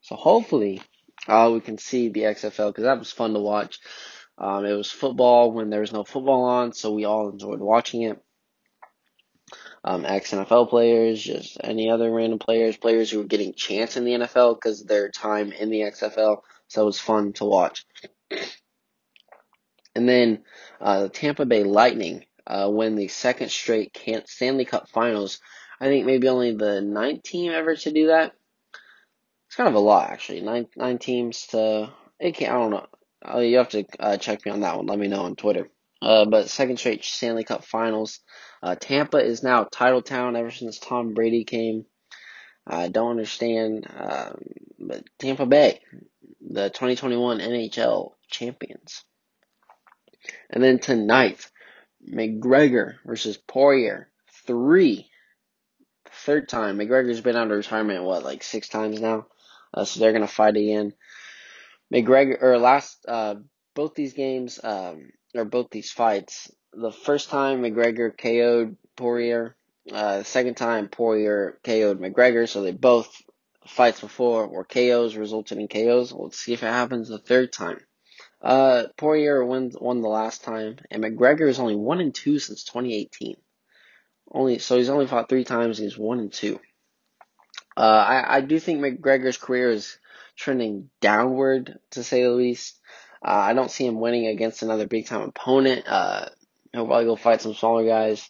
So 0.00 0.16
hopefully 0.16 0.82
uh, 1.26 1.50
we 1.52 1.60
can 1.60 1.78
see 1.78 2.08
the 2.08 2.22
XFL 2.22 2.68
because 2.68 2.84
that 2.84 2.98
was 2.98 3.12
fun 3.12 3.34
to 3.34 3.40
watch. 3.40 3.80
Um, 4.38 4.64
it 4.64 4.72
was 4.72 4.90
football 4.90 5.52
when 5.52 5.70
there 5.70 5.80
was 5.80 5.92
no 5.92 6.04
football 6.04 6.44
on, 6.44 6.72
so 6.72 6.92
we 6.92 7.04
all 7.04 7.30
enjoyed 7.30 7.60
watching 7.60 8.02
it 8.02 8.22
um, 9.84 10.04
ex 10.04 10.32
NFL 10.32 10.70
players, 10.70 11.22
just 11.22 11.56
any 11.62 11.90
other 11.90 12.10
random 12.10 12.38
players, 12.38 12.76
players 12.76 13.10
who 13.10 13.18
were 13.18 13.24
getting 13.24 13.54
chance 13.54 13.96
in 13.96 14.04
the 14.04 14.12
NFL 14.12 14.56
because 14.56 14.84
their 14.84 15.10
time 15.10 15.52
in 15.52 15.70
the 15.70 15.80
XFL. 15.80 16.42
So 16.68 16.82
it 16.82 16.84
was 16.84 17.00
fun 17.00 17.32
to 17.34 17.44
watch. 17.44 17.86
And 19.94 20.08
then 20.08 20.44
uh, 20.80 21.04
the 21.04 21.08
Tampa 21.08 21.46
Bay 21.46 21.64
Lightning 21.64 22.24
uh, 22.48 22.68
win 22.70 22.96
the 22.96 23.08
second 23.08 23.50
straight 23.50 23.96
Stanley 24.26 24.64
Cup 24.64 24.88
Finals. 24.88 25.40
I 25.80 25.86
think 25.86 26.06
maybe 26.06 26.28
only 26.28 26.54
the 26.54 26.80
ninth 26.80 27.22
team 27.22 27.52
ever 27.52 27.76
to 27.76 27.92
do 27.92 28.08
that. 28.08 28.32
It's 29.46 29.56
kind 29.56 29.68
of 29.68 29.74
a 29.74 29.80
lot 29.80 30.10
actually. 30.10 30.40
Nine 30.40 30.66
nine 30.76 30.98
teams 30.98 31.46
to 31.48 31.90
it 32.18 32.34
can't. 32.34 32.52
I 32.52 32.58
don't 32.58 32.70
know. 32.70 32.86
Uh, 33.26 33.38
you 33.38 33.58
have 33.58 33.70
to 33.70 33.84
uh, 34.00 34.16
check 34.16 34.44
me 34.44 34.52
on 34.52 34.60
that 34.60 34.76
one. 34.76 34.86
Let 34.86 34.98
me 34.98 35.08
know 35.08 35.22
on 35.22 35.36
Twitter. 35.36 35.68
Uh, 36.00 36.24
but 36.24 36.48
second 36.48 36.78
straight 36.78 37.04
Stanley 37.04 37.44
Cup 37.44 37.64
Finals. 37.64 38.20
Uh, 38.62 38.74
Tampa 38.74 39.18
is 39.18 39.42
now 39.42 39.64
title 39.64 40.02
town 40.02 40.36
ever 40.36 40.50
since 40.50 40.78
Tom 40.78 41.14
Brady 41.14 41.44
came. 41.44 41.84
I 42.66 42.88
don't 42.88 43.12
understand, 43.12 43.86
um, 43.96 44.42
but 44.78 45.04
Tampa 45.18 45.46
Bay, 45.46 45.80
the 46.40 46.68
2021 46.68 47.38
NHL 47.38 48.12
champions. 48.30 49.04
And 50.50 50.62
then 50.62 50.78
tonight, 50.78 51.48
McGregor 52.06 52.94
versus 53.04 53.36
Poirier, 53.36 54.08
three. 54.46 55.10
Third 56.10 56.48
time. 56.48 56.78
McGregor's 56.78 57.20
been 57.20 57.36
out 57.36 57.50
of 57.50 57.56
retirement, 57.56 58.04
what, 58.04 58.24
like 58.24 58.42
six 58.42 58.68
times 58.68 59.00
now? 59.00 59.26
Uh, 59.72 59.84
so 59.84 60.00
they're 60.00 60.12
going 60.12 60.22
to 60.22 60.28
fight 60.28 60.56
again. 60.56 60.94
McGregor, 61.92 62.42
or 62.42 62.58
last, 62.58 63.04
uh, 63.06 63.36
both 63.74 63.94
these 63.94 64.14
games, 64.14 64.58
um, 64.62 65.10
or 65.34 65.44
both 65.44 65.70
these 65.70 65.90
fights, 65.90 66.50
the 66.72 66.92
first 66.92 67.30
time 67.30 67.62
McGregor 67.62 68.16
KO'd 68.16 68.76
Poirier, 68.96 69.56
uh, 69.92 70.18
the 70.18 70.24
second 70.24 70.56
time 70.56 70.88
Poirier 70.88 71.58
KO'd 71.64 72.00
McGregor, 72.00 72.48
so 72.48 72.62
they 72.62 72.72
both 72.72 73.14
fights 73.66 74.00
before 74.00 74.48
were 74.48 74.64
KOs 74.64 75.16
resulted 75.16 75.58
in 75.58 75.68
KOs. 75.68 76.12
Let's 76.12 76.38
see 76.38 76.52
if 76.52 76.62
it 76.62 76.66
happens 76.66 77.08
the 77.08 77.18
third 77.18 77.52
time. 77.52 77.80
Uh, 78.40 78.84
Poirier 78.96 79.44
wins 79.44 79.76
won 79.78 80.00
the 80.00 80.08
last 80.08 80.44
time, 80.44 80.78
and 80.90 81.02
McGregor 81.02 81.48
is 81.48 81.58
only 81.58 81.76
one 81.76 82.00
and 82.00 82.14
two 82.14 82.38
since 82.38 82.64
2018. 82.64 83.36
Only 84.30 84.58
so 84.58 84.76
he's 84.76 84.90
only 84.90 85.06
fought 85.06 85.28
three 85.28 85.44
times. 85.44 85.78
He's 85.78 85.98
one 85.98 86.20
and 86.20 86.32
two. 86.32 86.60
Uh, 87.76 87.80
I 87.80 88.36
I 88.36 88.40
do 88.42 88.58
think 88.60 88.80
McGregor's 88.80 89.38
career 89.38 89.70
is 89.70 89.98
trending 90.36 90.90
downward 91.00 91.78
to 91.92 92.04
say 92.04 92.22
the 92.22 92.30
least. 92.30 92.78
Uh, 93.22 93.30
I 93.30 93.54
don't 93.54 93.70
see 93.70 93.86
him 93.86 94.00
winning 94.00 94.26
against 94.26 94.62
another 94.62 94.86
big 94.86 95.06
time 95.06 95.22
opponent. 95.22 95.84
Uh, 95.88 96.26
he'll 96.72 96.86
probably 96.86 97.06
go 97.06 97.16
fight 97.16 97.40
some 97.40 97.54
smaller 97.54 97.84
guys. 97.84 98.28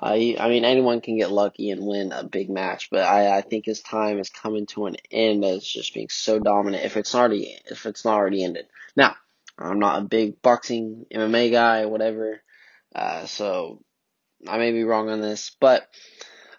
Uh, 0.00 0.14
he, 0.14 0.38
I 0.38 0.48
mean, 0.48 0.64
anyone 0.64 1.00
can 1.00 1.18
get 1.18 1.32
lucky 1.32 1.70
and 1.70 1.84
win 1.84 2.12
a 2.12 2.22
big 2.22 2.48
match, 2.50 2.88
but 2.90 3.00
I, 3.00 3.38
I 3.38 3.40
think 3.40 3.64
his 3.64 3.80
time 3.80 4.20
is 4.20 4.30
coming 4.30 4.66
to 4.66 4.86
an 4.86 4.96
end 5.10 5.44
as 5.44 5.64
just 5.64 5.92
being 5.92 6.08
so 6.08 6.38
dominant. 6.38 6.84
If 6.84 6.96
it's 6.96 7.16
already, 7.16 7.58
if 7.68 7.84
it's 7.84 8.04
not 8.04 8.14
already 8.14 8.44
ended. 8.44 8.66
Now, 8.94 9.16
I'm 9.58 9.78
not 9.78 10.02
a 10.02 10.06
big 10.06 10.40
boxing 10.40 11.06
MMA 11.12 11.50
guy, 11.50 11.86
whatever. 11.86 12.40
Uh, 12.94 13.26
so 13.26 13.82
I 14.46 14.58
may 14.58 14.72
be 14.72 14.84
wrong 14.84 15.10
on 15.10 15.20
this, 15.20 15.56
but 15.60 15.82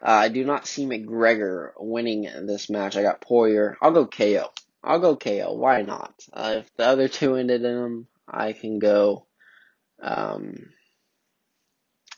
uh, 0.01 0.12
I 0.12 0.29
do 0.29 0.44
not 0.44 0.68
see 0.68 0.86
McGregor 0.86 1.72
winning 1.77 2.24
this 2.46 2.70
match. 2.70 2.98
I 2.98 3.01
got 3.01 3.22
Poirier. 3.22 3.77
I'll 3.82 3.91
go 3.91 4.06
KO. 4.06 4.50
I'll 4.84 5.00
go 5.00 5.15
KO. 5.15 5.53
Why 5.53 5.82
not? 5.82 6.13
Uh, 6.32 6.56
if 6.60 6.75
the 6.75 6.86
other 6.86 7.08
two 7.08 7.36
ended 7.36 7.63
in 7.63 7.75
them, 7.75 8.08
I 8.27 8.53
can 8.53 8.79
go. 8.79 9.25
Um, 10.01 10.70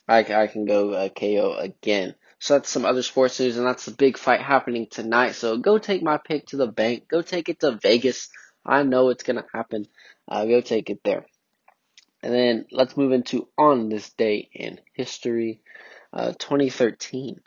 I, 0.08 0.20
I 0.20 0.48
can 0.48 0.66
go 0.66 0.92
uh, 0.92 1.10
KO 1.10 1.56
again. 1.58 2.16
So 2.40 2.56
that's 2.56 2.70
some 2.70 2.86
other 2.86 3.04
sports 3.04 3.40
news, 3.40 3.58
and 3.58 3.68
that's 3.68 3.86
the 3.86 3.92
big 3.92 4.18
fight 4.18 4.42
happening 4.42 4.88
tonight. 4.90 5.34
So 5.34 5.58
go 5.58 5.78
take 5.78 6.02
my 6.02 6.18
pick 6.18 6.48
to 6.48 6.58
the 6.58 6.68
bank. 6.68 7.08
Go 7.08 7.22
take 7.22 7.50
it 7.50 7.60
to 7.60 7.74
Vegas. 7.74 8.30
I 8.66 8.84
know 8.84 9.10
it's 9.10 9.24
gonna 9.24 9.46
happen. 9.54 9.86
Go 10.32 10.62
take 10.62 10.90
it 10.90 11.04
there. 11.04 11.26
And 12.24 12.34
then 12.34 12.66
let's 12.72 12.96
move 12.96 13.12
into 13.12 13.48
on 13.58 13.90
this 13.90 14.12
day 14.12 14.50
in 14.54 14.80
history, 14.94 15.62
uh, 16.14 16.34
2013. 16.38 17.42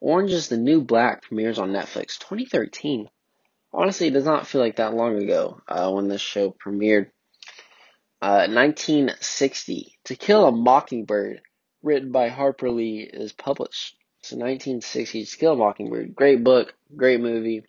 Orange 0.00 0.32
is 0.32 0.48
the 0.48 0.56
New 0.56 0.82
Black 0.82 1.22
premieres 1.22 1.58
on 1.58 1.72
Netflix. 1.72 2.18
2013. 2.18 3.08
Honestly, 3.72 4.08
it 4.08 4.12
does 4.12 4.24
not 4.24 4.46
feel 4.46 4.60
like 4.60 4.76
that 4.76 4.94
long 4.94 5.22
ago 5.22 5.60
uh, 5.68 5.90
when 5.90 6.08
this 6.08 6.20
show 6.20 6.50
premiered. 6.50 7.10
Uh, 8.20 8.46
1960. 8.48 9.98
To 10.04 10.16
Kill 10.16 10.46
a 10.46 10.52
Mockingbird, 10.52 11.40
written 11.82 12.12
by 12.12 12.28
Harper 12.28 12.70
Lee, 12.70 13.00
is 13.00 13.32
published. 13.32 13.96
So 14.22 14.36
1960. 14.36 15.24
To 15.24 15.36
Kill 15.36 15.52
a 15.52 15.56
Mockingbird. 15.56 16.14
Great 16.14 16.44
book, 16.44 16.74
great 16.96 17.20
movie. 17.20 17.64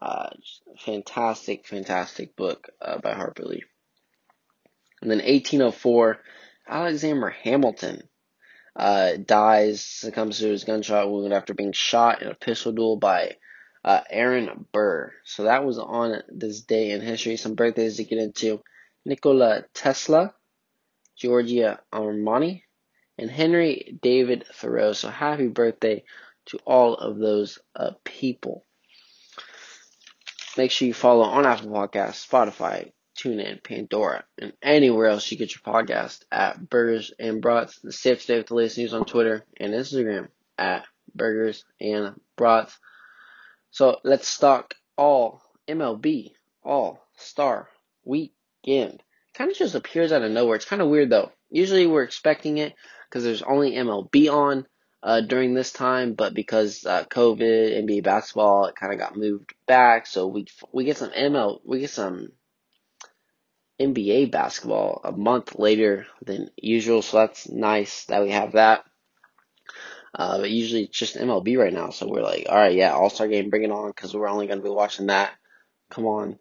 Uh, 0.00 0.30
fantastic, 0.84 1.66
fantastic 1.66 2.36
book 2.36 2.68
uh, 2.80 2.98
by 2.98 3.14
Harper 3.14 3.44
Lee. 3.44 3.62
And 5.04 5.10
then 5.10 5.18
1804, 5.18 6.18
Alexander 6.66 7.28
Hamilton 7.28 8.08
uh, 8.74 9.18
dies, 9.22 9.82
succumbs 9.82 10.38
to 10.38 10.48
his 10.48 10.64
gunshot 10.64 11.10
wound 11.10 11.34
after 11.34 11.52
being 11.52 11.72
shot 11.72 12.22
in 12.22 12.28
a 12.28 12.34
pistol 12.34 12.72
duel 12.72 12.96
by 12.96 13.36
uh, 13.84 14.00
Aaron 14.08 14.64
Burr. 14.72 15.12
So 15.24 15.42
that 15.42 15.66
was 15.66 15.78
on 15.78 16.22
this 16.28 16.62
day 16.62 16.92
in 16.92 17.02
history. 17.02 17.36
Some 17.36 17.54
birthdays 17.54 17.98
to 17.98 18.04
get 18.04 18.18
into. 18.18 18.62
Nikola 19.04 19.64
Tesla, 19.74 20.32
Giorgio 21.18 21.76
Armani, 21.92 22.62
and 23.18 23.30
Henry 23.30 23.98
David 24.00 24.46
Thoreau. 24.54 24.94
So 24.94 25.10
happy 25.10 25.48
birthday 25.48 26.04
to 26.46 26.58
all 26.64 26.94
of 26.94 27.18
those 27.18 27.58
uh, 27.76 27.90
people. 28.04 28.64
Make 30.56 30.70
sure 30.70 30.88
you 30.88 30.94
follow 30.94 31.24
on 31.24 31.44
Apple 31.44 31.72
Podcasts, 31.72 32.26
Spotify, 32.26 32.92
TuneIn, 33.16 33.62
Pandora, 33.62 34.24
and 34.38 34.52
anywhere 34.62 35.06
else 35.06 35.30
you 35.30 35.38
get 35.38 35.54
your 35.54 35.74
podcast 35.74 36.22
at 36.30 36.68
Burgers 36.68 37.12
and 37.18 37.40
Brats. 37.40 37.80
The 37.80 37.92
safe 37.92 38.22
stay 38.22 38.38
with 38.38 38.48
the 38.48 38.54
latest 38.54 38.78
news 38.78 38.94
on 38.94 39.04
Twitter 39.04 39.44
and 39.58 39.72
Instagram 39.72 40.28
at 40.58 40.84
Burgers 41.14 41.64
and 41.80 42.20
Brats. 42.36 42.76
So 43.70 43.98
let's 44.04 44.38
talk 44.38 44.74
all 44.96 45.42
MLB 45.68 46.32
All 46.62 47.04
Star 47.16 47.68
Weekend. 48.04 49.02
Kind 49.34 49.50
of 49.50 49.56
just 49.56 49.74
appears 49.74 50.12
out 50.12 50.22
of 50.22 50.30
nowhere. 50.30 50.56
It's 50.56 50.64
kind 50.64 50.82
of 50.82 50.88
weird 50.88 51.10
though. 51.10 51.32
Usually 51.50 51.86
we're 51.86 52.02
expecting 52.02 52.58
it 52.58 52.74
because 53.08 53.24
there's 53.24 53.42
only 53.42 53.72
MLB 53.72 54.32
on 54.32 54.66
uh, 55.02 55.20
during 55.20 55.54
this 55.54 55.72
time, 55.72 56.14
but 56.14 56.34
because 56.34 56.84
uh, 56.86 57.04
COVID, 57.04 57.84
NBA 57.84 58.02
basketball, 58.02 58.66
it 58.66 58.74
kind 58.74 58.92
of 58.92 58.98
got 58.98 59.16
moved 59.16 59.54
back. 59.66 60.06
So 60.06 60.26
we 60.26 60.46
we 60.72 60.84
get 60.84 60.96
some 60.96 61.10
ML, 61.10 61.60
we 61.64 61.80
get 61.80 61.90
some 61.90 62.32
NBA 63.80 64.30
basketball 64.30 65.00
a 65.04 65.12
month 65.12 65.58
later 65.58 66.06
than 66.24 66.50
usual. 66.56 67.02
So 67.02 67.18
that's 67.18 67.48
nice 67.48 68.04
that 68.06 68.22
we 68.22 68.30
have 68.30 68.52
that. 68.52 68.84
Uh, 70.14 70.38
but 70.38 70.50
usually 70.50 70.84
it's 70.84 70.98
just 70.98 71.16
MLB 71.16 71.58
right 71.58 71.72
now. 71.72 71.90
So 71.90 72.08
we're 72.08 72.22
like, 72.22 72.46
all 72.48 72.56
right, 72.56 72.74
yeah, 72.74 72.92
All 72.92 73.10
Star 73.10 73.26
game, 73.26 73.50
bring 73.50 73.64
it 73.64 73.72
on, 73.72 73.88
because 73.88 74.14
we're 74.14 74.28
only 74.28 74.46
going 74.46 74.58
to 74.60 74.64
be 74.64 74.70
watching 74.70 75.06
that. 75.06 75.32
Come 75.90 76.06
on. 76.06 76.38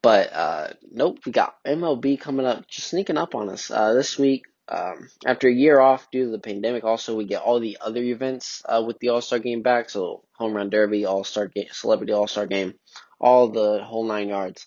But 0.00 0.32
uh, 0.32 0.68
nope, 0.90 1.20
we 1.24 1.32
got 1.32 1.62
MLB 1.64 2.20
coming 2.20 2.46
up, 2.46 2.66
just 2.68 2.88
sneaking 2.88 3.18
up 3.18 3.34
on 3.34 3.48
us 3.48 3.70
uh, 3.70 3.94
this 3.94 4.18
week. 4.18 4.44
Um, 4.66 5.08
after 5.26 5.48
a 5.48 5.52
year 5.52 5.78
off 5.78 6.10
due 6.10 6.24
to 6.26 6.30
the 6.30 6.38
pandemic, 6.38 6.84
also 6.84 7.16
we 7.16 7.26
get 7.26 7.42
all 7.42 7.60
the 7.60 7.76
other 7.80 8.02
events 8.02 8.62
uh, 8.66 8.82
with 8.86 8.98
the 8.98 9.10
All 9.10 9.20
Star 9.20 9.38
Game 9.38 9.62
back. 9.62 9.90
So 9.90 10.24
home 10.36 10.54
run 10.54 10.70
derby, 10.70 11.04
All 11.04 11.24
Star 11.24 11.48
game, 11.48 11.68
celebrity 11.72 12.14
All 12.14 12.26
Star 12.26 12.46
game, 12.46 12.74
all 13.20 13.48
the 13.48 13.82
whole 13.82 14.04
nine 14.04 14.28
yards. 14.28 14.66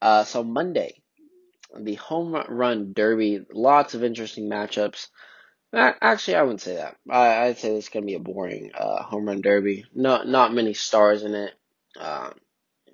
Uh, 0.00 0.24
so 0.24 0.42
Monday, 0.42 1.02
the 1.78 1.94
home 1.94 2.34
run 2.48 2.92
derby, 2.92 3.40
lots 3.52 3.94
of 3.94 4.04
interesting 4.04 4.48
matchups. 4.48 5.08
Actually, 5.72 6.36
I 6.36 6.42
wouldn't 6.42 6.60
say 6.60 6.76
that. 6.76 6.96
I, 7.10 7.48
would 7.48 7.58
say 7.58 7.74
this 7.74 7.84
is 7.84 7.90
gonna 7.90 8.06
be 8.06 8.14
a 8.14 8.20
boring 8.20 8.70
uh, 8.78 9.02
home 9.02 9.26
run 9.26 9.40
derby. 9.40 9.84
Not 9.94 10.26
not 10.26 10.54
many 10.54 10.74
stars 10.74 11.22
in 11.22 11.34
it. 11.34 11.52
Uh, 11.98 12.30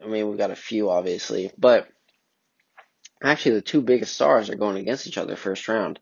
I 0.02 0.06
mean, 0.06 0.28
we've 0.28 0.38
got 0.38 0.50
a 0.50 0.56
few 0.56 0.90
obviously, 0.90 1.52
but 1.56 1.88
actually 3.22 3.56
the 3.56 3.62
two 3.62 3.82
biggest 3.82 4.14
stars 4.14 4.50
are 4.50 4.56
going 4.56 4.78
against 4.78 5.06
each 5.06 5.18
other 5.18 5.36
first 5.36 5.68
round. 5.68 6.00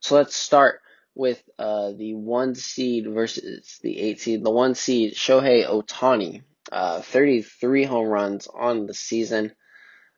So 0.00 0.14
let's 0.14 0.34
start 0.34 0.80
with 1.14 1.42
uh, 1.58 1.92
the 1.92 2.14
one 2.14 2.54
seed 2.54 3.06
versus 3.08 3.78
the 3.82 3.98
eight 3.98 4.20
seed. 4.20 4.44
The 4.44 4.50
one 4.50 4.74
seed, 4.74 5.14
Shohei 5.14 5.66
Ohtani, 5.68 6.42
uh, 6.70 7.02
33 7.02 7.84
home 7.84 8.08
runs 8.08 8.46
on 8.46 8.86
the 8.86 8.94
season. 8.94 9.52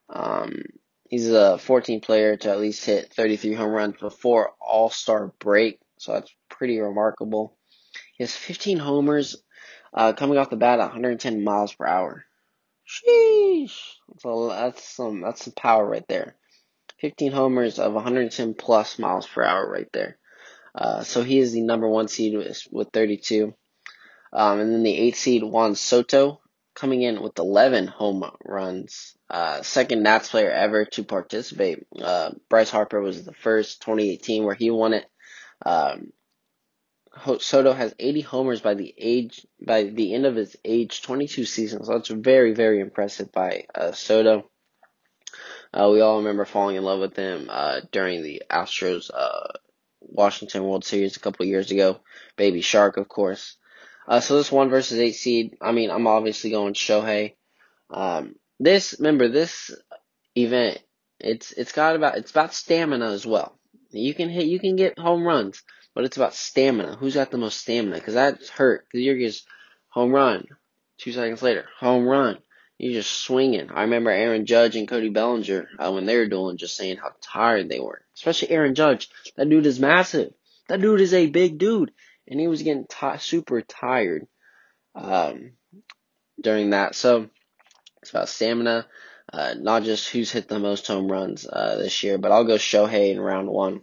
Um, 0.08 0.62
he's 1.08 1.28
a 1.30 1.58
14 1.58 2.00
player 2.00 2.36
to 2.36 2.50
at 2.50 2.60
least 2.60 2.84
hit 2.84 3.12
33 3.12 3.54
home 3.54 3.70
runs 3.70 3.96
before 3.98 4.52
All 4.60 4.90
Star 4.90 5.32
break, 5.38 5.80
so 5.98 6.12
that's 6.12 6.34
pretty 6.48 6.80
remarkable. 6.80 7.56
He 8.16 8.24
has 8.24 8.34
15 8.34 8.78
homers, 8.78 9.36
uh, 9.92 10.12
coming 10.12 10.38
off 10.38 10.50
the 10.50 10.56
bat 10.56 10.80
at 10.80 10.84
110 10.84 11.44
miles 11.44 11.74
per 11.74 11.86
hour. 11.86 12.24
Sheesh, 12.86 13.78
that's, 14.08 14.24
a, 14.24 14.48
that's 14.50 14.88
some 14.88 15.22
that's 15.22 15.44
some 15.44 15.54
power 15.54 15.88
right 15.88 16.06
there. 16.08 16.36
15 17.00 17.32
homers 17.32 17.78
of 17.78 17.92
110 17.92 18.54
plus 18.54 18.98
miles 18.98 19.26
per 19.26 19.42
hour 19.42 19.68
right 19.68 19.88
there. 19.92 20.18
Uh, 20.74 21.02
so 21.02 21.22
he 21.22 21.38
is 21.38 21.52
the 21.52 21.60
number 21.60 21.88
one 21.88 22.08
seed 22.08 22.36
with, 22.36 22.66
with 22.70 22.88
32. 22.92 23.54
Um, 24.32 24.60
and 24.60 24.72
then 24.72 24.82
the 24.82 24.96
eight 24.96 25.16
seed 25.16 25.44
Juan 25.44 25.76
Soto 25.76 26.40
coming 26.74 27.02
in 27.02 27.22
with 27.22 27.38
11 27.38 27.86
home 27.86 28.24
runs. 28.44 29.16
Uh, 29.30 29.62
second 29.62 30.02
Nats 30.02 30.28
player 30.28 30.50
ever 30.50 30.84
to 30.84 31.04
participate. 31.04 31.86
Uh, 32.00 32.32
Bryce 32.48 32.70
Harper 32.70 33.00
was 33.00 33.24
the 33.24 33.32
first 33.32 33.82
2018 33.82 34.44
where 34.44 34.54
he 34.54 34.70
won 34.70 34.92
it. 34.94 35.06
Um, 35.64 36.12
Soto 37.38 37.72
has 37.72 37.94
80 37.98 38.20
homers 38.22 38.60
by 38.60 38.74
the 38.74 38.92
age 38.98 39.46
by 39.64 39.84
the 39.84 40.14
end 40.14 40.26
of 40.26 40.34
his 40.34 40.56
age 40.64 41.02
22 41.02 41.44
season. 41.44 41.84
So 41.84 41.92
that's 41.92 42.08
very 42.08 42.54
very 42.54 42.80
impressive 42.80 43.30
by 43.30 43.66
uh, 43.74 43.92
Soto. 43.92 44.50
Uh, 45.72 45.90
we 45.92 46.00
all 46.00 46.18
remember 46.18 46.44
falling 46.44 46.76
in 46.76 46.84
love 46.84 47.00
with 47.00 47.16
him 47.16 47.48
uh, 47.50 47.80
during 47.92 48.22
the 48.22 48.42
Astros 48.50 49.10
uh, 49.12 49.58
Washington 50.00 50.64
World 50.64 50.84
Series 50.84 51.16
a 51.16 51.20
couple 51.20 51.46
years 51.46 51.70
ago. 51.70 52.00
Baby 52.36 52.60
Shark, 52.60 52.96
of 52.96 53.08
course. 53.08 53.56
Uh, 54.06 54.20
so 54.20 54.36
this 54.36 54.52
one 54.52 54.68
versus 54.68 54.98
eight 54.98 55.14
seed. 55.14 55.56
I 55.60 55.72
mean, 55.72 55.90
I'm 55.90 56.06
obviously 56.06 56.50
going 56.50 56.74
Shohei. 56.74 57.34
Um, 57.90 58.36
this 58.60 58.96
remember 58.98 59.28
this 59.28 59.70
event. 60.34 60.78
It's 61.20 61.52
it's 61.52 61.72
got 61.72 61.96
about 61.96 62.18
it's 62.18 62.30
about 62.30 62.54
stamina 62.54 63.10
as 63.10 63.26
well. 63.26 63.58
You 63.90 64.14
can 64.14 64.28
hit, 64.28 64.46
you 64.46 64.58
can 64.58 64.76
get 64.76 64.98
home 64.98 65.24
runs, 65.24 65.62
but 65.94 66.04
it's 66.04 66.16
about 66.16 66.34
stamina. 66.34 66.96
Who's 66.96 67.14
got 67.14 67.30
the 67.30 67.38
most 67.38 67.60
stamina? 67.60 67.96
Because 67.96 68.14
that's 68.14 68.48
hurt. 68.48 68.86
Because 68.86 69.04
you're 69.04 69.18
just 69.18 69.46
home 69.88 70.12
run. 70.12 70.46
Two 70.98 71.12
seconds 71.12 71.42
later, 71.42 71.66
home 71.78 72.04
run. 72.04 72.38
You're 72.78 73.00
just 73.00 73.12
swinging. 73.12 73.70
I 73.70 73.82
remember 73.82 74.10
Aaron 74.10 74.46
Judge 74.46 74.74
and 74.74 74.88
Cody 74.88 75.08
Bellinger 75.08 75.68
uh, 75.78 75.92
when 75.92 76.06
they 76.06 76.16
were 76.16 76.26
doing, 76.26 76.56
just 76.56 76.76
saying 76.76 76.96
how 76.96 77.12
tired 77.20 77.68
they 77.68 77.78
were. 77.78 78.02
Especially 78.16 78.50
Aaron 78.50 78.74
Judge. 78.74 79.08
That 79.36 79.48
dude 79.48 79.66
is 79.66 79.78
massive. 79.78 80.34
That 80.68 80.80
dude 80.80 81.00
is 81.00 81.14
a 81.14 81.26
big 81.26 81.58
dude, 81.58 81.92
and 82.28 82.40
he 82.40 82.48
was 82.48 82.62
getting 82.62 82.86
t- 82.86 83.18
super 83.18 83.60
tired 83.60 84.26
um, 84.94 85.52
during 86.40 86.70
that. 86.70 86.94
So 86.94 87.28
it's 88.02 88.10
about 88.10 88.28
stamina, 88.28 88.86
uh, 89.32 89.54
not 89.58 89.82
just 89.84 90.08
who's 90.08 90.30
hit 90.30 90.48
the 90.48 90.58
most 90.58 90.86
home 90.86 91.10
runs 91.10 91.46
uh, 91.46 91.76
this 91.76 92.02
year. 92.02 92.18
But 92.18 92.32
I'll 92.32 92.44
go 92.44 92.56
Shohei 92.56 93.10
in 93.10 93.20
round 93.20 93.48
one. 93.48 93.82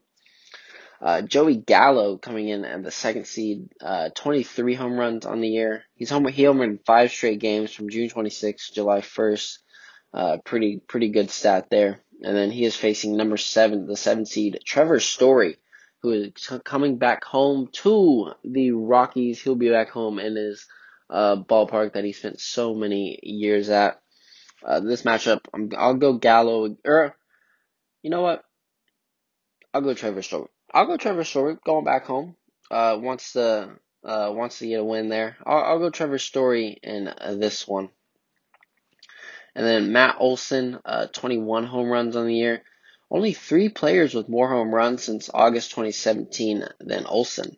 Uh, 1.02 1.22
Joey 1.24 1.56
Gallo 1.56 2.18
coming 2.18 2.48
in 2.50 2.64
at 2.64 2.84
the 2.84 2.92
second 2.92 3.26
seed, 3.26 3.70
uh, 3.82 4.10
23 4.14 4.76
home 4.76 5.00
runs 5.00 5.26
on 5.26 5.42
the 5.42 5.48
year. 5.48 5.84
He's 5.96 6.12
home, 6.12 6.28
he 6.28 6.44
homered 6.44 6.86
five 6.86 7.10
straight 7.10 7.40
games 7.40 7.74
from 7.74 7.90
June 7.90 8.08
26th, 8.08 8.72
July 8.72 9.02
1st. 9.02 9.58
Uh, 10.14 10.38
pretty, 10.46 10.80
pretty 10.88 11.10
good 11.10 11.32
stat 11.32 11.72
there. 11.72 12.02
And 12.22 12.38
then 12.38 12.52
he 12.52 12.66
is 12.66 12.76
facing 12.76 13.18
number 13.18 13.38
seven, 13.38 13.88
the 13.88 13.98
seven 13.98 14.28
seed, 14.28 14.60
Trevor 14.64 15.00
Story, 15.00 15.58
who 16.02 16.12
is 16.12 16.32
coming 16.64 16.98
back 16.98 17.24
home 17.24 17.70
to 17.72 18.34
the 18.44 18.72
Rockies. 18.72 19.42
He'll 19.42 19.56
be 19.56 19.70
back 19.70 19.90
home 19.90 20.20
in 20.20 20.36
his, 20.36 20.66
uh, 21.10 21.38
ballpark 21.38 21.94
that 21.94 22.04
he 22.04 22.14
spent 22.14 22.40
so 22.40 22.74
many 22.74 23.20
years 23.22 23.70
at. 23.70 24.02
Uh, 24.64 24.80
this 24.80 25.02
matchup, 25.02 25.42
i 25.76 25.88
will 25.88 25.96
go 25.96 26.14
Gallo, 26.14 26.76
or, 26.86 27.16
you 28.04 28.10
know 28.10 28.22
what? 28.22 28.44
I'll 29.74 29.82
go 29.82 29.94
Trevor 29.94 30.22
Story. 30.22 30.48
I'll 30.74 30.86
go 30.86 30.98
Trevor 30.98 31.24
Story 31.24 31.58
going 31.66 31.86
back 31.86 32.06
home. 32.06 32.36
Uh, 32.70 32.98
wants 33.02 33.34
to 33.34 33.76
uh, 34.04 34.32
wants 34.34 34.60
to 34.60 34.68
get 34.68 34.80
a 34.80 34.84
win 34.84 35.10
there. 35.10 35.38
I'll, 35.46 35.64
I'll 35.64 35.80
go 35.80 35.90
Trevor 35.90 36.18
Story 36.18 36.78
in 36.82 37.08
uh, 37.08 37.36
this 37.38 37.68
one. 37.68 37.90
And 39.56 39.66
then 39.66 39.92
Matt 39.92 40.16
Olson, 40.20 40.80
uh, 40.86 41.08
21 41.08 41.66
home 41.66 41.90
runs 41.90 42.16
on 42.16 42.26
the 42.26 42.36
year. 42.36 42.64
Only 43.12 43.34
three 43.34 43.68
players 43.68 44.14
with 44.14 44.30
more 44.30 44.48
home 44.48 44.74
runs 44.74 45.04
since 45.04 45.30
August 45.34 45.72
2017 45.72 46.66
than 46.80 47.06
Olson. 47.06 47.58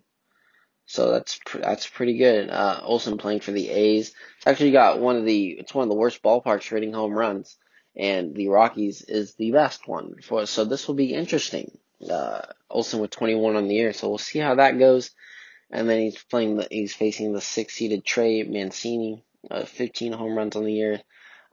So 0.87 1.11
that's 1.11 1.39
pr- 1.45 1.59
that's 1.59 1.87
pretty 1.87 2.17
good. 2.17 2.49
Uh, 2.49 2.81
Olson 2.83 3.19
playing 3.19 3.41
for 3.41 3.51
the 3.51 3.69
A's. 3.69 4.13
Actually 4.47 4.71
got 4.71 4.99
one 4.99 5.15
of 5.15 5.25
the 5.25 5.49
it's 5.51 5.73
one 5.73 5.83
of 5.83 5.89
the 5.89 5.95
worst 5.95 6.23
ballparks 6.23 6.63
for 6.63 6.75
hitting 6.75 6.91
home 6.91 7.13
runs, 7.13 7.55
and 7.95 8.35
the 8.35 8.49
Rockies 8.49 9.03
is 9.03 9.35
the 9.35 9.51
best 9.51 9.87
one 9.87 10.15
for. 10.23 10.47
So 10.47 10.65
this 10.65 10.87
will 10.87 10.95
be 10.95 11.13
interesting. 11.13 11.77
Uh, 12.09 12.41
Olson 12.69 12.99
with 12.99 13.11
21 13.11 13.55
on 13.55 13.67
the 13.67 13.75
year, 13.75 13.93
so 13.93 14.09
we'll 14.09 14.17
see 14.17 14.39
how 14.39 14.55
that 14.55 14.79
goes. 14.79 15.11
And 15.71 15.87
then 15.87 16.01
he's 16.01 16.21
playing 16.23 16.57
the 16.57 16.67
he's 16.69 16.95
facing 16.95 17.31
the 17.31 17.41
six 17.41 17.75
seeded 17.75 18.03
Trey 18.03 18.41
Mancini, 18.41 19.23
uh, 19.51 19.65
15 19.65 20.13
home 20.13 20.35
runs 20.35 20.55
on 20.55 20.65
the 20.65 20.73
year. 20.73 21.01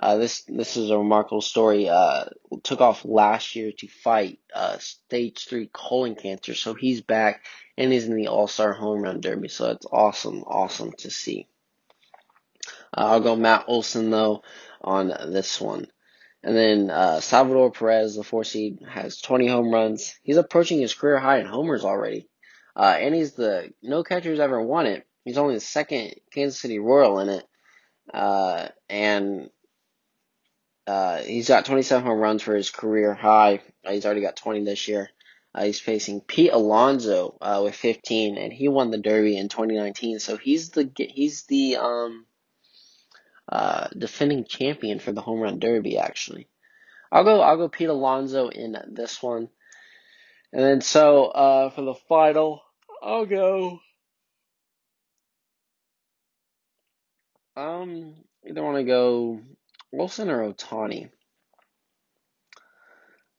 Uh, 0.02 0.16
this 0.16 0.44
this 0.48 0.78
is 0.78 0.90
a 0.90 0.96
remarkable 0.96 1.42
story. 1.42 1.88
Uh, 1.88 2.24
took 2.62 2.80
off 2.80 3.04
last 3.04 3.54
year 3.54 3.70
to 3.70 3.86
fight 3.86 4.38
uh, 4.54 4.78
stage 4.78 5.46
three 5.46 5.68
colon 5.70 6.14
cancer, 6.14 6.54
so 6.54 6.72
he's 6.72 7.02
back 7.02 7.44
and 7.76 7.92
he's 7.92 8.06
in 8.06 8.16
the 8.16 8.28
All 8.28 8.46
Star 8.46 8.72
Home 8.72 9.02
Run 9.02 9.20
Derby. 9.20 9.48
So 9.48 9.70
it's 9.70 9.86
awesome, 9.92 10.42
awesome 10.44 10.92
to 10.98 11.10
see. 11.10 11.48
Uh, 12.96 13.12
I'll 13.12 13.20
go 13.20 13.36
Matt 13.36 13.66
Olson 13.68 14.08
though 14.08 14.42
on 14.80 15.08
this 15.08 15.60
one. 15.60 15.86
And 16.42 16.56
then 16.56 16.90
uh, 16.90 17.20
Salvador 17.20 17.70
Perez, 17.70 18.16
the 18.16 18.24
four 18.24 18.44
seed, 18.44 18.78
has 18.88 19.20
20 19.20 19.48
home 19.48 19.70
runs. 19.70 20.18
He's 20.22 20.38
approaching 20.38 20.80
his 20.80 20.94
career 20.94 21.18
high 21.18 21.40
in 21.40 21.46
homers 21.46 21.84
already. 21.84 22.28
Uh, 22.74 22.96
and 22.98 23.14
he's 23.14 23.32
the 23.32 23.74
no 23.82 24.02
catcher's 24.02 24.40
ever 24.40 24.62
won 24.62 24.86
it. 24.86 25.06
He's 25.24 25.36
only 25.36 25.54
the 25.54 25.60
second 25.60 26.14
Kansas 26.32 26.58
City 26.58 26.78
Royal 26.78 27.18
in 27.18 27.28
it. 27.28 27.46
Uh, 28.14 28.68
and 28.88 29.50
uh, 30.86 31.18
he's 31.18 31.48
got 31.48 31.64
27 31.64 32.04
home 32.04 32.18
runs 32.18 32.42
for 32.42 32.54
his 32.54 32.70
career 32.70 33.14
high. 33.14 33.60
Uh, 33.84 33.92
he's 33.92 34.04
already 34.04 34.22
got 34.22 34.36
20 34.36 34.64
this 34.64 34.88
year. 34.88 35.10
Uh, 35.54 35.64
he's 35.64 35.80
facing 35.80 36.20
Pete 36.20 36.52
Alonso 36.52 37.36
uh, 37.40 37.60
with 37.64 37.74
15, 37.74 38.38
and 38.38 38.52
he 38.52 38.68
won 38.68 38.90
the 38.90 38.98
Derby 38.98 39.36
in 39.36 39.48
2019. 39.48 40.20
So 40.20 40.36
he's 40.36 40.70
the 40.70 40.90
he's 40.96 41.42
the 41.44 41.76
um 41.76 42.26
uh, 43.50 43.88
defending 43.98 44.44
champion 44.44 45.00
for 45.00 45.10
the 45.10 45.20
home 45.20 45.40
run 45.40 45.58
derby. 45.58 45.98
Actually, 45.98 46.48
I'll 47.10 47.24
go. 47.24 47.40
I'll 47.40 47.56
go 47.56 47.68
Pete 47.68 47.88
Alonso 47.88 48.48
in 48.48 48.76
this 48.92 49.20
one, 49.20 49.48
and 50.52 50.62
then 50.62 50.80
so 50.80 51.26
uh, 51.26 51.70
for 51.70 51.82
the 51.82 51.94
final, 52.08 52.62
I'll 53.02 53.26
go. 53.26 53.80
Um, 57.56 58.14
either 58.48 58.62
want 58.62 58.76
to 58.76 58.84
go 58.84 59.40
Olson 59.92 60.30
or 60.30 60.52
Ohtani. 60.52 61.10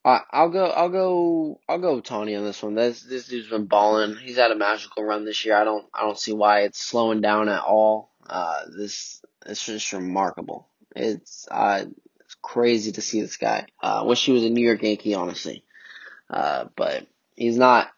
I, 0.04 0.20
I'll 0.30 0.50
go. 0.50 0.66
I'll 0.66 0.88
go. 0.88 1.60
I'll 1.68 1.78
go 1.78 2.00
Ohtani 2.00 2.36
on 2.36 2.44
this 2.44 2.62
one. 2.62 2.74
This 2.74 3.02
this 3.02 3.28
dude's 3.28 3.48
been 3.48 3.66
balling. 3.66 4.16
He's 4.16 4.36
had 4.36 4.50
a 4.50 4.56
magical 4.56 5.04
run 5.04 5.24
this 5.24 5.44
year. 5.44 5.56
I 5.56 5.64
don't. 5.64 5.86
I 5.94 6.02
don't 6.02 6.18
see 6.18 6.32
why 6.32 6.62
it's 6.62 6.80
slowing 6.80 7.20
down 7.20 7.48
at 7.48 7.62
all. 7.62 8.10
Uh, 8.28 8.62
this 8.76 9.22
it's 9.46 9.64
just 9.64 9.92
remarkable. 9.92 10.68
It's 10.96 11.46
uh, 11.50 11.84
it's 12.20 12.36
crazy 12.42 12.92
to 12.92 13.02
see 13.02 13.20
this 13.20 13.36
guy. 13.36 13.66
Uh, 13.80 14.02
wish 14.06 14.24
he 14.24 14.32
was 14.32 14.44
a 14.44 14.50
New 14.50 14.64
York 14.64 14.82
Yankee, 14.82 15.14
honestly. 15.14 15.64
Uh, 16.28 16.66
but 16.76 17.06
he's 17.36 17.56
not. 17.56 17.88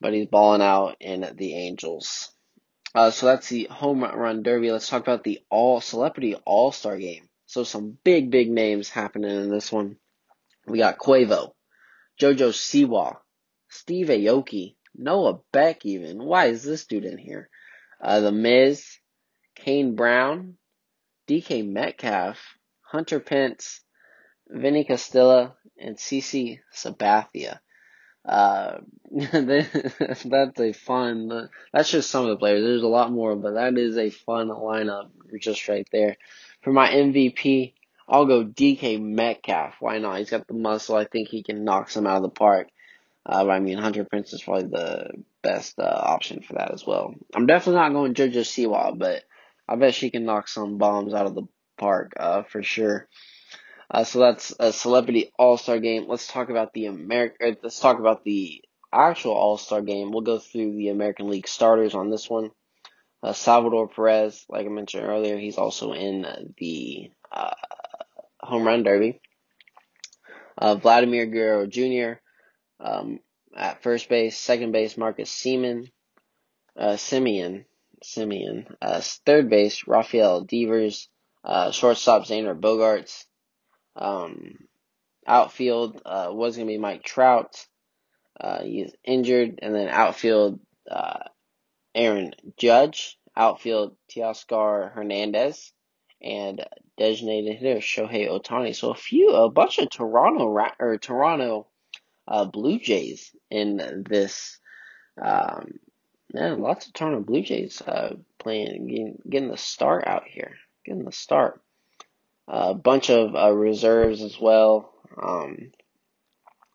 But 0.00 0.12
he's 0.12 0.26
balling 0.26 0.60
out 0.62 0.96
in 1.00 1.26
the 1.36 1.54
Angels. 1.54 2.32
Uh, 2.94 3.10
so 3.10 3.26
that's 3.26 3.48
the 3.48 3.68
home 3.70 4.02
run 4.02 4.42
derby. 4.42 4.70
Let's 4.70 4.88
talk 4.88 5.02
about 5.02 5.24
the 5.24 5.40
all 5.50 5.80
celebrity 5.80 6.34
all 6.44 6.72
star 6.72 6.96
game. 6.98 7.28
So 7.46 7.64
some 7.64 7.98
big 8.04 8.30
big 8.30 8.50
names 8.50 8.88
happening 8.88 9.30
in 9.30 9.50
this 9.50 9.70
one. 9.70 9.96
We 10.66 10.78
got 10.78 10.98
Quavo, 10.98 11.52
JoJo 12.20 12.50
Siwa, 12.50 13.16
Steve 13.68 14.08
Aoki, 14.08 14.76
Noah 14.94 15.40
Beck. 15.52 15.84
Even 15.84 16.22
why 16.24 16.46
is 16.46 16.62
this 16.62 16.86
dude 16.86 17.04
in 17.04 17.18
here? 17.18 17.48
Uh, 18.00 18.20
the 18.20 18.32
Miz, 18.32 18.98
Kane 19.54 19.94
Brown, 19.94 20.56
DK 21.28 21.66
Metcalf, 21.66 22.38
Hunter 22.82 23.20
Pence, 23.20 23.80
Vinny 24.48 24.84
Castilla, 24.84 25.54
and 25.78 25.96
CC 25.96 26.60
Sabathia. 26.74 27.58
Uh, 28.26 28.78
that's 29.10 30.60
a 30.60 30.72
fun, 30.72 31.50
that's 31.72 31.90
just 31.90 32.10
some 32.10 32.24
of 32.24 32.30
the 32.30 32.36
players. 32.36 32.62
There's 32.62 32.82
a 32.82 32.86
lot 32.88 33.12
more, 33.12 33.36
but 33.36 33.54
that 33.54 33.76
is 33.76 33.98
a 33.98 34.10
fun 34.10 34.48
lineup 34.48 35.10
just 35.40 35.68
right 35.68 35.86
there. 35.92 36.16
For 36.64 36.72
my 36.72 36.88
MVP, 36.88 37.74
I'll 38.08 38.24
go 38.24 38.42
DK 38.42 38.98
Metcalf. 38.98 39.74
Why 39.80 39.98
not? 39.98 40.18
He's 40.18 40.30
got 40.30 40.48
the 40.48 40.54
muscle. 40.54 40.96
I 40.96 41.04
think 41.04 41.28
he 41.28 41.42
can 41.42 41.64
knock 41.64 41.90
some 41.90 42.06
out 42.06 42.16
of 42.16 42.22
the 42.22 42.30
park. 42.30 42.68
Uh, 43.26 43.46
I 43.48 43.58
mean, 43.60 43.76
Hunter 43.76 44.04
Pence 44.04 44.32
is 44.32 44.42
probably 44.42 44.68
the 44.68 45.10
best 45.42 45.78
uh, 45.78 45.82
option 45.82 46.40
for 46.40 46.54
that 46.54 46.72
as 46.72 46.86
well. 46.86 47.14
I'm 47.34 47.46
definitely 47.46 47.80
not 47.80 47.92
going 47.92 48.14
JoJo 48.14 48.40
Siwa, 48.40 48.98
but 48.98 49.24
I 49.68 49.76
bet 49.76 49.94
she 49.94 50.10
can 50.10 50.24
knock 50.24 50.48
some 50.48 50.78
bombs 50.78 51.12
out 51.12 51.26
of 51.26 51.34
the 51.34 51.46
park 51.76 52.14
uh, 52.18 52.42
for 52.44 52.62
sure. 52.62 53.08
Uh, 53.90 54.04
so 54.04 54.20
that's 54.20 54.54
a 54.58 54.72
celebrity 54.72 55.32
all 55.38 55.58
star 55.58 55.78
game. 55.78 56.06
Let's 56.08 56.26
talk 56.26 56.48
about 56.48 56.72
the 56.72 56.86
American. 56.86 57.58
Let's 57.62 57.78
talk 57.78 57.98
about 57.98 58.24
the 58.24 58.62
actual 58.90 59.32
all 59.32 59.58
star 59.58 59.82
game. 59.82 60.12
We'll 60.12 60.22
go 60.22 60.38
through 60.38 60.76
the 60.76 60.88
American 60.88 61.28
League 61.28 61.48
starters 61.48 61.94
on 61.94 62.10
this 62.10 62.28
one. 62.28 62.50
Uh, 63.24 63.32
Salvador 63.32 63.88
Perez, 63.88 64.44
like 64.50 64.66
I 64.66 64.68
mentioned 64.68 65.06
earlier, 65.06 65.38
he's 65.38 65.56
also 65.56 65.94
in 65.94 66.26
the 66.58 67.10
uh, 67.32 67.54
home 68.38 68.64
run 68.64 68.82
derby. 68.82 69.18
Uh, 70.58 70.74
Vladimir 70.74 71.24
Guerrero 71.24 71.66
Jr. 71.66 72.20
Um, 72.78 73.20
at 73.56 73.82
first 73.82 74.10
base, 74.10 74.36
second 74.36 74.72
base 74.72 74.98
Marcus 74.98 75.30
Seaman, 75.30 75.90
uh, 76.78 76.96
Semien, 76.96 77.64
Semien. 78.04 78.66
Uh, 78.82 79.00
third 79.00 79.48
base, 79.48 79.86
Rafael 79.86 80.42
Devers. 80.42 81.08
Uh, 81.42 81.70
shortstop, 81.70 82.24
Xander 82.24 82.58
Bogaerts. 82.58 83.24
Um, 83.96 84.58
outfield 85.26 86.02
uh, 86.04 86.28
was 86.30 86.56
going 86.56 86.68
to 86.68 86.74
be 86.74 86.78
Mike 86.78 87.04
Trout. 87.04 87.66
Uh, 88.38 88.62
he's 88.62 88.92
injured. 89.02 89.60
And 89.62 89.74
then 89.74 89.88
outfield, 89.88 90.60
uh, 90.90 91.20
Aaron 91.94 92.34
Judge. 92.56 93.18
Outfield, 93.36 93.96
Teoscar 94.08 94.92
Hernandez. 94.92 95.72
And 96.22 96.64
designated 96.96 97.56
hitter, 97.56 97.80
Shohei 97.80 98.28
Ohtani. 98.28 98.74
So 98.74 98.90
a 98.90 98.94
few, 98.94 99.30
a 99.30 99.50
bunch 99.50 99.78
of 99.78 99.90
Toronto, 99.90 100.46
or 100.78 100.98
Toronto 100.98 101.66
uh, 102.28 102.44
Blue 102.44 102.78
Jays 102.78 103.34
in 103.50 104.04
this 104.08 104.58
um, 105.20 105.78
yeah, 106.32 106.54
lots 106.58 106.86
of 106.86 106.92
Toronto 106.92 107.20
Blue 107.20 107.42
Jays 107.42 107.80
uh, 107.82 108.16
playing, 108.38 108.88
getting, 108.88 109.18
getting 109.28 109.50
the 109.50 109.56
start 109.56 110.06
out 110.06 110.24
here, 110.26 110.56
getting 110.84 111.04
the 111.04 111.12
start. 111.12 111.60
A 112.48 112.52
uh, 112.52 112.74
bunch 112.74 113.08
of 113.08 113.34
uh, 113.34 113.52
reserves 113.52 114.20
as 114.22 114.38
well. 114.38 114.92
Um, 115.20 115.70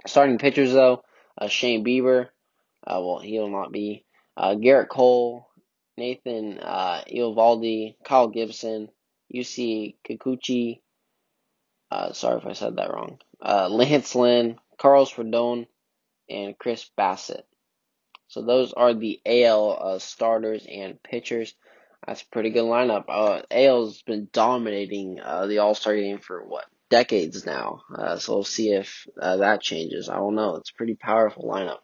starting 0.07 0.37
pitchers 0.37 0.71
though, 0.71 1.03
uh, 1.37 1.47
Shane 1.47 1.83
Bieber, 1.83 2.29
uh, 2.87 3.01
well 3.01 3.19
he'll 3.19 3.49
not 3.49 3.71
be. 3.71 4.05
Uh, 4.39 4.55
Gerrit 4.55 4.87
Cole, 4.87 5.45
Nathan 5.97 6.59
uh, 6.59 7.03
Eovaldi, 7.13 7.95
Kyle 8.05 8.29
Gibson, 8.29 8.87
Yusei 9.35 9.95
Kikuchi. 10.07 10.79
Uh, 11.91 12.13
sorry 12.13 12.37
if 12.37 12.45
I 12.45 12.53
said 12.53 12.77
that 12.77 12.93
wrong. 12.93 13.19
Uh, 13.45 13.67
Lance 13.67 14.15
Lynn, 14.15 14.57
Carlos 14.77 15.11
Rodon, 15.11 15.67
and 16.29 16.57
Chris 16.57 16.89
Bassitt. 16.97 17.41
So 18.29 18.41
those 18.41 18.71
are 18.71 18.93
the 18.93 19.19
AL 19.25 19.77
uh, 19.81 19.99
starters 19.99 20.65
and 20.71 21.03
pitchers. 21.03 21.53
That's 22.07 22.21
a 22.21 22.27
pretty 22.27 22.51
good 22.51 22.63
lineup. 22.63 23.05
Uh, 23.09 23.41
AL's 23.51 24.01
been 24.03 24.29
dominating 24.31 25.19
uh, 25.19 25.47
the 25.47 25.57
All 25.57 25.75
Star 25.75 25.95
game 25.97 26.19
for 26.19 26.45
what 26.45 26.65
decades 26.89 27.45
now. 27.45 27.81
So 28.19 28.35
we'll 28.35 28.43
see 28.45 28.71
if 28.71 29.05
that 29.17 29.61
changes. 29.61 30.07
I 30.07 30.15
don't 30.15 30.35
know. 30.35 30.55
It's 30.55 30.69
a 30.69 30.75
pretty 30.75 30.95
powerful 30.95 31.43
lineup. 31.43 31.79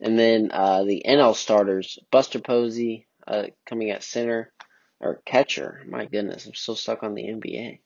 And 0.00 0.18
then 0.18 0.50
uh, 0.52 0.84
the 0.84 1.02
NL 1.06 1.34
starters, 1.34 1.98
Buster 2.10 2.38
Posey 2.38 3.06
uh, 3.26 3.44
coming 3.66 3.90
at 3.90 4.02
center 4.02 4.52
or 5.00 5.22
catcher. 5.24 5.82
My 5.88 6.06
goodness, 6.06 6.46
I'm 6.46 6.54
so 6.54 6.74
stuck 6.74 7.02
on 7.02 7.14
the 7.14 7.24
NBA. 7.24 7.80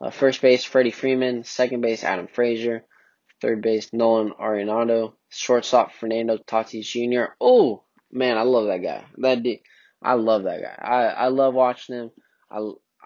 Uh, 0.00 0.10
first 0.10 0.40
base, 0.42 0.64
Freddie 0.64 0.90
Freeman. 0.90 1.44
Second 1.44 1.80
base, 1.80 2.04
Adam 2.04 2.26
Frazier. 2.26 2.84
Third 3.40 3.62
base, 3.62 3.92
Nolan 3.92 4.32
Arenado. 4.32 5.14
Shortstop, 5.30 5.92
Fernando 5.92 6.38
Tatis 6.38 6.86
Jr. 6.86 7.32
Oh, 7.40 7.84
man, 8.10 8.38
I 8.38 8.42
love 8.42 8.66
that 8.66 8.82
guy. 8.82 9.04
That 9.18 9.42
dude, 9.42 9.58
I 10.02 10.14
love 10.14 10.44
that 10.44 10.62
guy. 10.62 10.78
I, 10.80 11.04
I 11.06 11.28
love 11.28 11.54
watching 11.54 11.96
him. 11.96 12.10
I, 12.50 12.58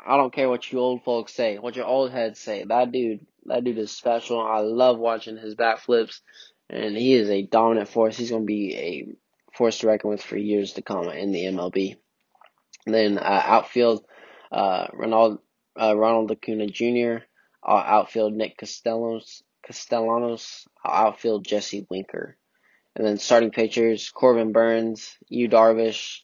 I 0.06 0.16
don't 0.16 0.32
care 0.32 0.48
what 0.48 0.70
you 0.70 0.78
old 0.78 1.04
folks 1.04 1.34
say, 1.34 1.58
what 1.58 1.76
your 1.76 1.86
old 1.86 2.10
heads 2.10 2.40
say. 2.40 2.64
That 2.64 2.92
dude, 2.92 3.26
that 3.46 3.64
dude 3.64 3.78
is 3.78 3.90
special. 3.90 4.40
I 4.40 4.60
love 4.60 4.98
watching 4.98 5.36
his 5.36 5.54
bat 5.54 5.80
flips, 5.80 6.20
and 6.70 6.96
he 6.96 7.14
is 7.14 7.30
a 7.30 7.42
dominant 7.42 7.88
force. 7.88 8.16
He's 8.16 8.30
going 8.30 8.42
to 8.42 8.46
be 8.46 8.76
a 8.76 9.06
force 9.56 9.78
to 9.78 9.86
reckon 9.86 10.10
with 10.10 10.22
for 10.22 10.36
years 10.36 10.74
to 10.74 10.82
come 10.82 11.08
in 11.08 11.32
the 11.32 11.44
MLB. 11.44 11.96
And 12.86 12.94
then 12.94 13.18
uh, 13.18 13.42
outfield, 13.44 14.04
uh, 14.52 14.86
Ronald, 14.92 15.40
uh, 15.80 15.96
Ronald 15.96 16.30
Acuna 16.30 16.66
Jr., 16.66 17.24
uh, 17.66 17.82
outfield 17.86 18.34
Nick 18.34 18.58
Castellanos, 18.58 19.42
Castellanos, 19.66 20.66
outfield 20.84 21.44
Jesse 21.44 21.86
Winker. 21.90 22.36
And 22.96 23.06
then 23.06 23.18
starting 23.18 23.50
pitchers, 23.50 24.10
Corbin 24.10 24.52
Burnes, 24.52 25.16
Yu 25.28 25.48
Darvish, 25.48 26.20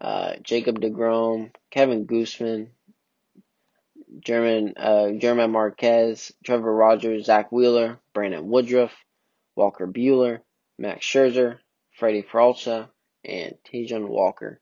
uh, 0.00 0.34
Jacob 0.42 0.80
DeGrom, 0.80 1.52
Kevin 1.70 2.06
Gausman, 2.06 2.68
German, 4.20 4.74
uh, 4.76 5.12
German 5.12 5.50
Marquez, 5.52 6.32
Trevor 6.44 6.74
Rogers, 6.74 7.26
Zack 7.26 7.50
Wheeler, 7.50 7.98
Brandon 8.12 8.46
Woodruff, 8.48 8.92
Walker 9.56 9.86
Buehler, 9.86 10.40
Max 10.78 11.06
Scherzer, 11.06 11.58
Freddy 11.98 12.22
Peralta, 12.22 12.90
and 13.24 13.54
Taijuan 13.72 14.08
Walker. 14.08 14.60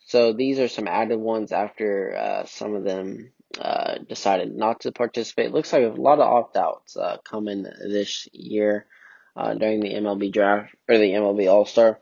So 0.00 0.32
these 0.32 0.58
are 0.58 0.68
some 0.68 0.86
added 0.86 1.18
ones 1.18 1.52
after 1.52 2.16
uh, 2.16 2.44
some 2.46 2.74
of 2.74 2.84
them 2.84 3.32
uh, 3.58 3.98
decided 4.08 4.54
not 4.54 4.80
to 4.80 4.92
participate. 4.92 5.52
Looks 5.52 5.72
like 5.72 5.82
a 5.82 6.00
lot 6.00 6.20
of 6.20 6.28
opt 6.32 6.56
outs 6.56 6.96
uh, 6.96 7.16
coming 7.24 7.62
this 7.62 8.28
year 8.32 8.86
uh, 9.36 9.54
during 9.54 9.80
the 9.80 9.94
MLB 9.94 10.32
draft 10.32 10.74
or 10.88 10.98
the 10.98 11.10
MLB 11.10 11.50
All 11.50 11.66
Star. 11.66 11.98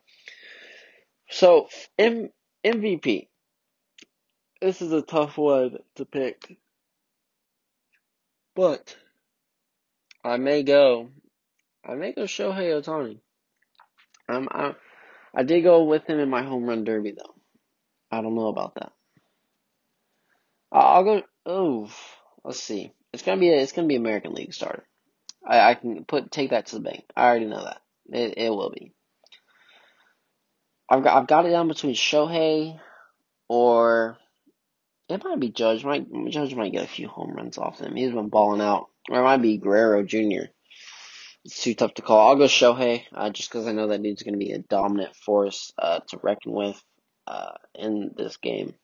So 1.31 1.69
M- 1.99 2.31
MVP. 2.65 3.29
This 4.61 4.81
is 4.81 4.93
a 4.93 5.03
tough 5.03 5.37
one 5.37 5.77
to 5.97 6.05
pick, 6.07 6.57
but 8.55 8.97
I 10.25 10.39
may 10.39 10.63
go. 10.63 11.11
I 11.87 11.95
may 11.95 12.13
go 12.13 12.23
Shohei 12.23 12.83
Ohtani. 12.83 13.19
Um, 14.29 14.49
I, 14.51 14.75
I 15.35 15.43
did 15.43 15.63
go 15.63 15.85
with 15.85 16.07
him 16.07 16.19
in 16.19 16.31
my 16.31 16.43
home 16.43 16.65
run 16.65 16.85
derby 16.85 17.13
though. 17.13 17.35
I 18.11 18.23
don't 18.23 18.35
know 18.35 18.49
about 18.49 18.77
that. 18.77 18.93
I'll 20.73 21.05
go. 21.05 21.23
Oh, 21.47 21.91
let's 22.45 22.63
see. 22.63 22.93
It's 23.13 23.23
gonna 23.23 23.41
be 23.41 23.51
a, 23.51 23.57
it's 23.57 23.73
gonna 23.73 23.89
be 23.89 23.97
American 23.97 24.35
League 24.35 24.55
starter. 24.55 24.85
I, 25.47 25.71
I 25.71 25.75
can 25.75 26.05
put 26.05 26.31
take 26.31 26.51
that 26.51 26.67
to 26.67 26.77
the 26.77 26.83
bank. 26.83 27.05
I 27.17 27.27
already 27.27 27.47
know 27.47 27.63
that 27.63 27.81
it 28.09 28.35
it 28.39 28.51
will 28.51 28.71
be. 28.71 28.93
I've 30.89 31.03
got 31.03 31.17
I've 31.17 31.29
got 31.29 31.47
it 31.47 31.51
down 31.51 31.69
between 31.69 31.95
Shohei 31.95 32.79
or 33.49 34.17
it 35.09 35.23
might 35.23 35.41
be 35.41 35.51
Judge. 35.51 35.85
Might 35.85 36.07
Judge 36.31 36.55
might 36.55 36.73
get 36.73 36.85
a 36.85 36.89
few 36.89 37.09
home 37.09 37.35
runs 37.35 37.59
off 37.59 37.81
him. 37.81 37.95
He's 37.95 38.13
been 38.13 38.29
balling 38.29 38.61
out. 38.61 38.89
Or 39.11 39.21
it 39.21 39.25
might 39.25 39.43
be 39.43 39.59
Guerrero 39.59 40.03
Jr. 40.03 40.47
Too 41.51 41.75
tough 41.75 41.95
to 41.95 42.03
call. 42.03 42.29
I'll 42.29 42.37
go 42.37 42.45
Shohei, 42.45 43.05
uh, 43.13 43.29
just 43.29 43.51
because 43.51 43.67
I 43.67 43.73
know 43.73 43.89
that 43.89 44.03
dude's 44.03 44.23
going 44.23 44.33
to 44.33 44.39
be 44.39 44.53
a 44.53 44.59
dominant 44.59 45.15
force 45.15 45.73
uh, 45.77 46.01
to 46.09 46.19
reckon 46.23 46.53
with 46.53 46.83
uh, 47.27 47.53
in 47.75 48.13
this 48.17 48.39
game. 48.39 48.75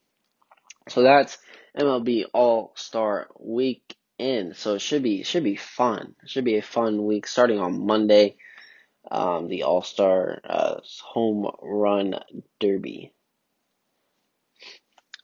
So 0.88 1.02
that's 1.02 1.38
MLB 1.78 2.26
All 2.34 2.72
Star 2.76 3.28
Weekend. 3.38 4.56
So 4.56 4.74
it 4.74 4.80
should 4.80 5.02
be 5.02 5.22
should 5.22 5.44
be 5.44 5.56
fun. 5.56 6.14
It 6.22 6.28
should 6.28 6.44
be 6.44 6.58
a 6.58 6.62
fun 6.62 7.06
week 7.06 7.26
starting 7.26 7.58
on 7.58 7.86
Monday. 7.86 8.36
Um, 9.10 9.48
the 9.48 9.62
All 9.62 9.82
Star 9.82 10.40
uh, 10.44 10.80
Home 11.04 11.50
Run 11.62 12.16
Derby. 12.58 13.14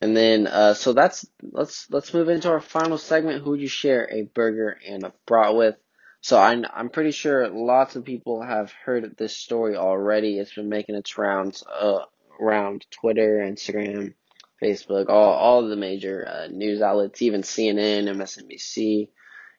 And 0.01 0.17
then, 0.17 0.47
uh, 0.47 0.75
so 0.75 0.93
that's 0.93 1.27
let's 1.43 1.87
let's 1.91 2.13
move 2.13 2.29
into 2.29 2.51
our 2.51 2.61
final 2.61 2.99
segment. 2.99 3.43
Who 3.43 3.51
would 3.51 3.61
you 3.61 3.69
share 3.69 4.09
a 4.11 4.23
burger 4.23 4.79
and 4.87 5.05
a 5.05 5.13
brat 5.27 5.55
with? 5.55 5.77
So 6.27 6.41
I'm 6.41 6.65
I'm 6.75 6.89
pretty 6.89 7.13
sure 7.13 7.47
lots 7.47 7.95
of 7.95 8.05
people 8.05 8.43
have 8.43 8.73
heard 8.73 9.17
this 9.17 9.37
story 9.37 9.77
already. 9.77 10.41
It's 10.41 10.55
been 10.55 10.69
making 10.69 10.97
its 10.97 11.17
rounds 11.17 11.63
uh, 11.63 12.01
around 12.41 12.85
Twitter, 12.91 13.39
Instagram, 13.49 14.13
Facebook, 14.61 15.09
all 15.09 15.35
all 15.35 15.69
the 15.69 15.77
major 15.77 16.27
uh, 16.29 16.49
news 16.49 16.83
outlets, 16.83 17.23
even 17.23 17.43
CNN, 17.43 18.09
MSNBC, 18.09 19.11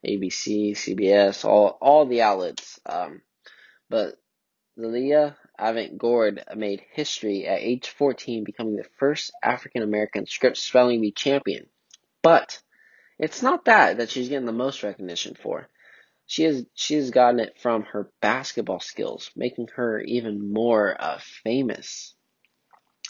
ABC, 0.05 0.71
CBS, 0.71 1.45
all 1.45 1.77
all 1.79 2.05
the 2.05 2.21
outlets. 2.21 2.81
Um, 2.85 3.21
but 3.89 4.15
Zaila 4.77 5.37
Avant-garde 5.57 6.43
made 6.57 6.83
history 6.91 7.47
at 7.47 7.61
age 7.61 7.87
14, 7.91 8.43
becoming 8.43 8.75
the 8.75 8.89
first 8.99 9.31
African 9.41 9.83
American 9.83 10.25
Scripps 10.25 10.63
spelling 10.63 10.99
bee 10.99 11.13
champion. 11.13 11.67
But 12.21 12.61
it's 13.17 13.41
not 13.41 13.63
that 13.63 13.99
that 13.99 14.09
she's 14.09 14.27
getting 14.27 14.45
the 14.45 14.51
most 14.51 14.83
recognition 14.83 15.33
for. 15.41 15.69
She 16.27 16.43
has 16.43 16.65
she 16.73 16.95
has 16.95 17.09
gotten 17.09 17.39
it 17.39 17.57
from 17.59 17.83
her 17.83 18.11
basketball 18.21 18.81
skills, 18.81 19.31
making 19.35 19.69
her 19.75 20.01
even 20.01 20.53
more 20.53 20.95
uh, 20.99 21.19
famous. 21.43 22.13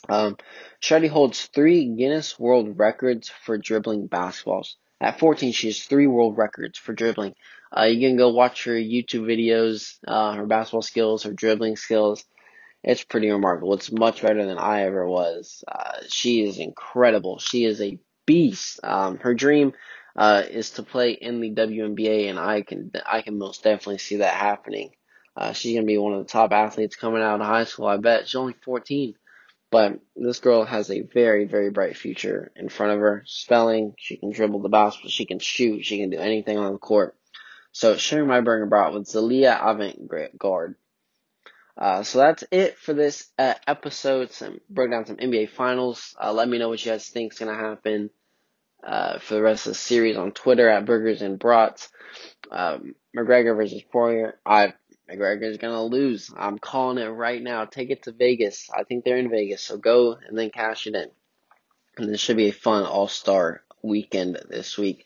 Um, 0.08 0.38
holds 0.82 1.48
three 1.48 1.96
Guinness 1.96 2.40
World 2.40 2.78
Records 2.78 3.30
for 3.30 3.58
dribbling 3.58 4.08
basketballs. 4.08 4.76
At 5.02 5.20
14, 5.20 5.52
she 5.52 5.68
has 5.68 5.84
three 5.84 6.08
world 6.08 6.38
records 6.38 6.78
for 6.78 6.94
dribbling. 6.94 7.34
Uh, 7.76 7.84
you 7.84 8.08
can 8.08 8.18
go 8.18 8.30
watch 8.30 8.64
her 8.66 8.74
YouTube 8.74 9.26
videos, 9.26 9.98
uh, 10.08 10.34
her 10.34 10.46
basketball 10.46 10.82
skills, 10.82 11.24
her 11.24 11.34
dribbling 11.34 11.76
skills. 11.76 12.24
It's 12.84 13.04
pretty 13.04 13.30
remarkable. 13.30 13.74
It's 13.74 13.92
much 13.92 14.22
better 14.22 14.46
than 14.46 14.58
I 14.58 14.84
ever 14.84 15.08
was. 15.08 15.64
Uh, 15.68 16.02
she 16.08 16.44
is 16.44 16.60
incredible. 16.60 17.40
She 17.40 17.66
is 17.66 17.82
a 17.82 18.00
beast. 18.26 18.80
Um, 18.84 19.18
her 19.18 19.34
dream 19.34 19.74
uh, 20.18 20.44
is 20.50 20.72
to 20.72 20.84
play 20.84 21.12
in 21.12 21.40
the 21.40 21.52
WNBA, 21.52 22.30
and 22.30 22.40
I 22.40 22.64
can 22.64 22.92
I 23.06 23.22
can 23.22 23.38
most 23.38 23.64
definitely 23.64 24.00
see 24.00 24.18
that 24.18 24.34
happening. 24.34 24.92
Uh, 25.36 25.54
she's 25.54 25.76
gonna 25.76 25.86
be 25.86 26.00
one 26.00 26.14
of 26.14 26.26
the 26.26 26.32
top 26.32 26.52
athletes 26.52 26.96
coming 26.96 27.22
out 27.22 27.40
of 27.40 27.46
high 27.46 27.66
school. 27.66 27.86
I 27.86 27.98
bet 27.98 28.28
she's 28.28 28.36
only 28.36 28.56
14, 28.66 29.14
but 29.70 30.00
this 30.16 30.40
girl 30.40 30.66
has 30.66 30.90
a 30.90 31.02
very 31.02 31.46
very 31.46 31.70
bright 31.70 31.96
future 31.96 32.52
in 32.56 32.70
front 32.70 32.94
of 32.94 33.00
her. 33.00 33.24
Spelling, 33.28 33.94
she 34.00 34.18
can 34.18 34.32
dribble 34.32 34.62
the 34.62 34.70
basketball, 34.70 35.12
she 35.12 35.26
can 35.26 35.40
shoot, 35.40 35.86
she 35.86 36.00
can 36.00 36.10
do 36.10 36.18
anything 36.18 36.58
on 36.58 36.74
the 36.74 36.80
court. 36.80 37.16
So 37.72 37.96
sharing 37.96 38.28
my 38.28 38.42
burger 38.42 38.66
brought 38.66 38.96
with 38.96 39.08
Zalia 39.08 39.60
Avant 39.62 40.10
Guard. 40.40 40.76
Uh, 41.78 42.02
so 42.02 42.18
that's 42.18 42.44
it 42.50 42.80
for 42.80 42.94
this 42.94 43.28
uh, 43.38 43.54
episode. 43.68 44.32
Some 44.32 44.62
broke 44.68 44.90
down 44.90 45.06
some 45.06 45.18
NBA 45.18 45.52
finals. 45.52 46.16
Uh, 46.20 46.34
let 46.34 46.50
me 46.50 46.58
know 46.58 46.70
what 46.70 46.84
you 46.84 46.92
guys 46.92 47.08
think 47.08 47.34
is 47.34 47.38
gonna 47.40 47.54
happen 47.54 48.10
uh, 48.84 49.20
for 49.20 49.36
the 49.36 49.42
rest 49.42 49.68
of 49.68 49.72
the 49.72 49.80
series 49.80 50.18
on 50.18 50.32
Twitter 50.32 50.70
at 50.70 50.86
Burgers 50.86 51.22
and 51.22 51.40
Brats. 51.40 51.90
Um, 52.52 52.96
McGregor 53.16 53.56
versus 53.56 53.82
Poirier. 53.92 54.40
I 54.46 54.74
McGregor's 55.10 55.58
gonna 55.58 55.84
lose. 55.84 56.32
I'm 56.36 56.60
calling 56.60 56.98
it 56.98 57.08
right 57.08 57.42
now. 57.42 57.66
Take 57.66 57.90
it 57.90 58.04
to 58.04 58.12
Vegas. 58.12 58.70
I 58.76 58.84
think 58.84 59.04
they're 59.04 59.18
in 59.18 59.30
Vegas, 59.30 59.62
so 59.62 59.78
go 59.78 60.13
and 60.13 60.38
then 60.38 60.50
cash 60.50 60.88
it 60.88 60.96
in. 60.96 61.10
And 61.98 62.13
this 62.13 62.20
should 62.20 62.38
be 62.38 62.50
a 62.50 62.54
fun 62.54 62.86
All 62.86 63.08
Star 63.08 63.63
weekend 63.82 64.40
this 64.50 64.78
week. 64.78 65.06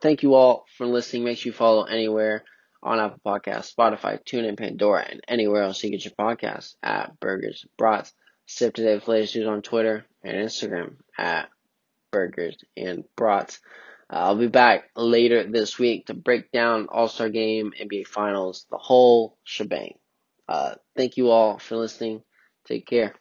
Thank 0.00 0.22
you 0.22 0.34
all 0.34 0.64
for 0.78 0.86
listening. 0.86 1.24
Make 1.24 1.38
sure 1.38 1.50
you 1.50 1.56
follow 1.56 1.84
anywhere 1.84 2.44
on 2.82 2.98
Apple 2.98 3.20
Podcasts, 3.24 3.74
Spotify, 3.74 4.18
TuneIn, 4.24 4.56
Pandora, 4.56 5.06
and 5.08 5.20
anywhere 5.28 5.62
else 5.62 5.82
you 5.84 5.90
get 5.90 6.04
your 6.04 6.14
podcasts 6.14 6.74
at 6.82 7.18
Burgers 7.20 7.66
Brats. 7.76 8.12
Sip 8.46 8.74
today 8.74 8.94
with 8.94 9.06
latest 9.06 9.36
news 9.36 9.46
on 9.46 9.62
Twitter 9.62 10.06
and 10.24 10.36
Instagram 10.36 10.94
at 11.18 11.50
Burgers 12.10 12.56
and 12.76 13.04
Brats. 13.16 13.60
Uh, 14.12 14.16
I'll 14.16 14.36
be 14.36 14.48
back 14.48 14.90
later 14.96 15.44
this 15.44 15.78
week 15.78 16.06
to 16.06 16.14
break 16.14 16.50
down 16.50 16.88
All 16.90 17.08
Star 17.08 17.28
Game, 17.28 17.72
NBA 17.80 18.06
Finals, 18.06 18.66
the 18.70 18.78
whole 18.78 19.38
shebang. 19.44 19.94
Uh, 20.48 20.74
thank 20.96 21.16
you 21.16 21.30
all 21.30 21.58
for 21.58 21.76
listening. 21.76 22.22
Take 22.66 22.86
care. 22.86 23.14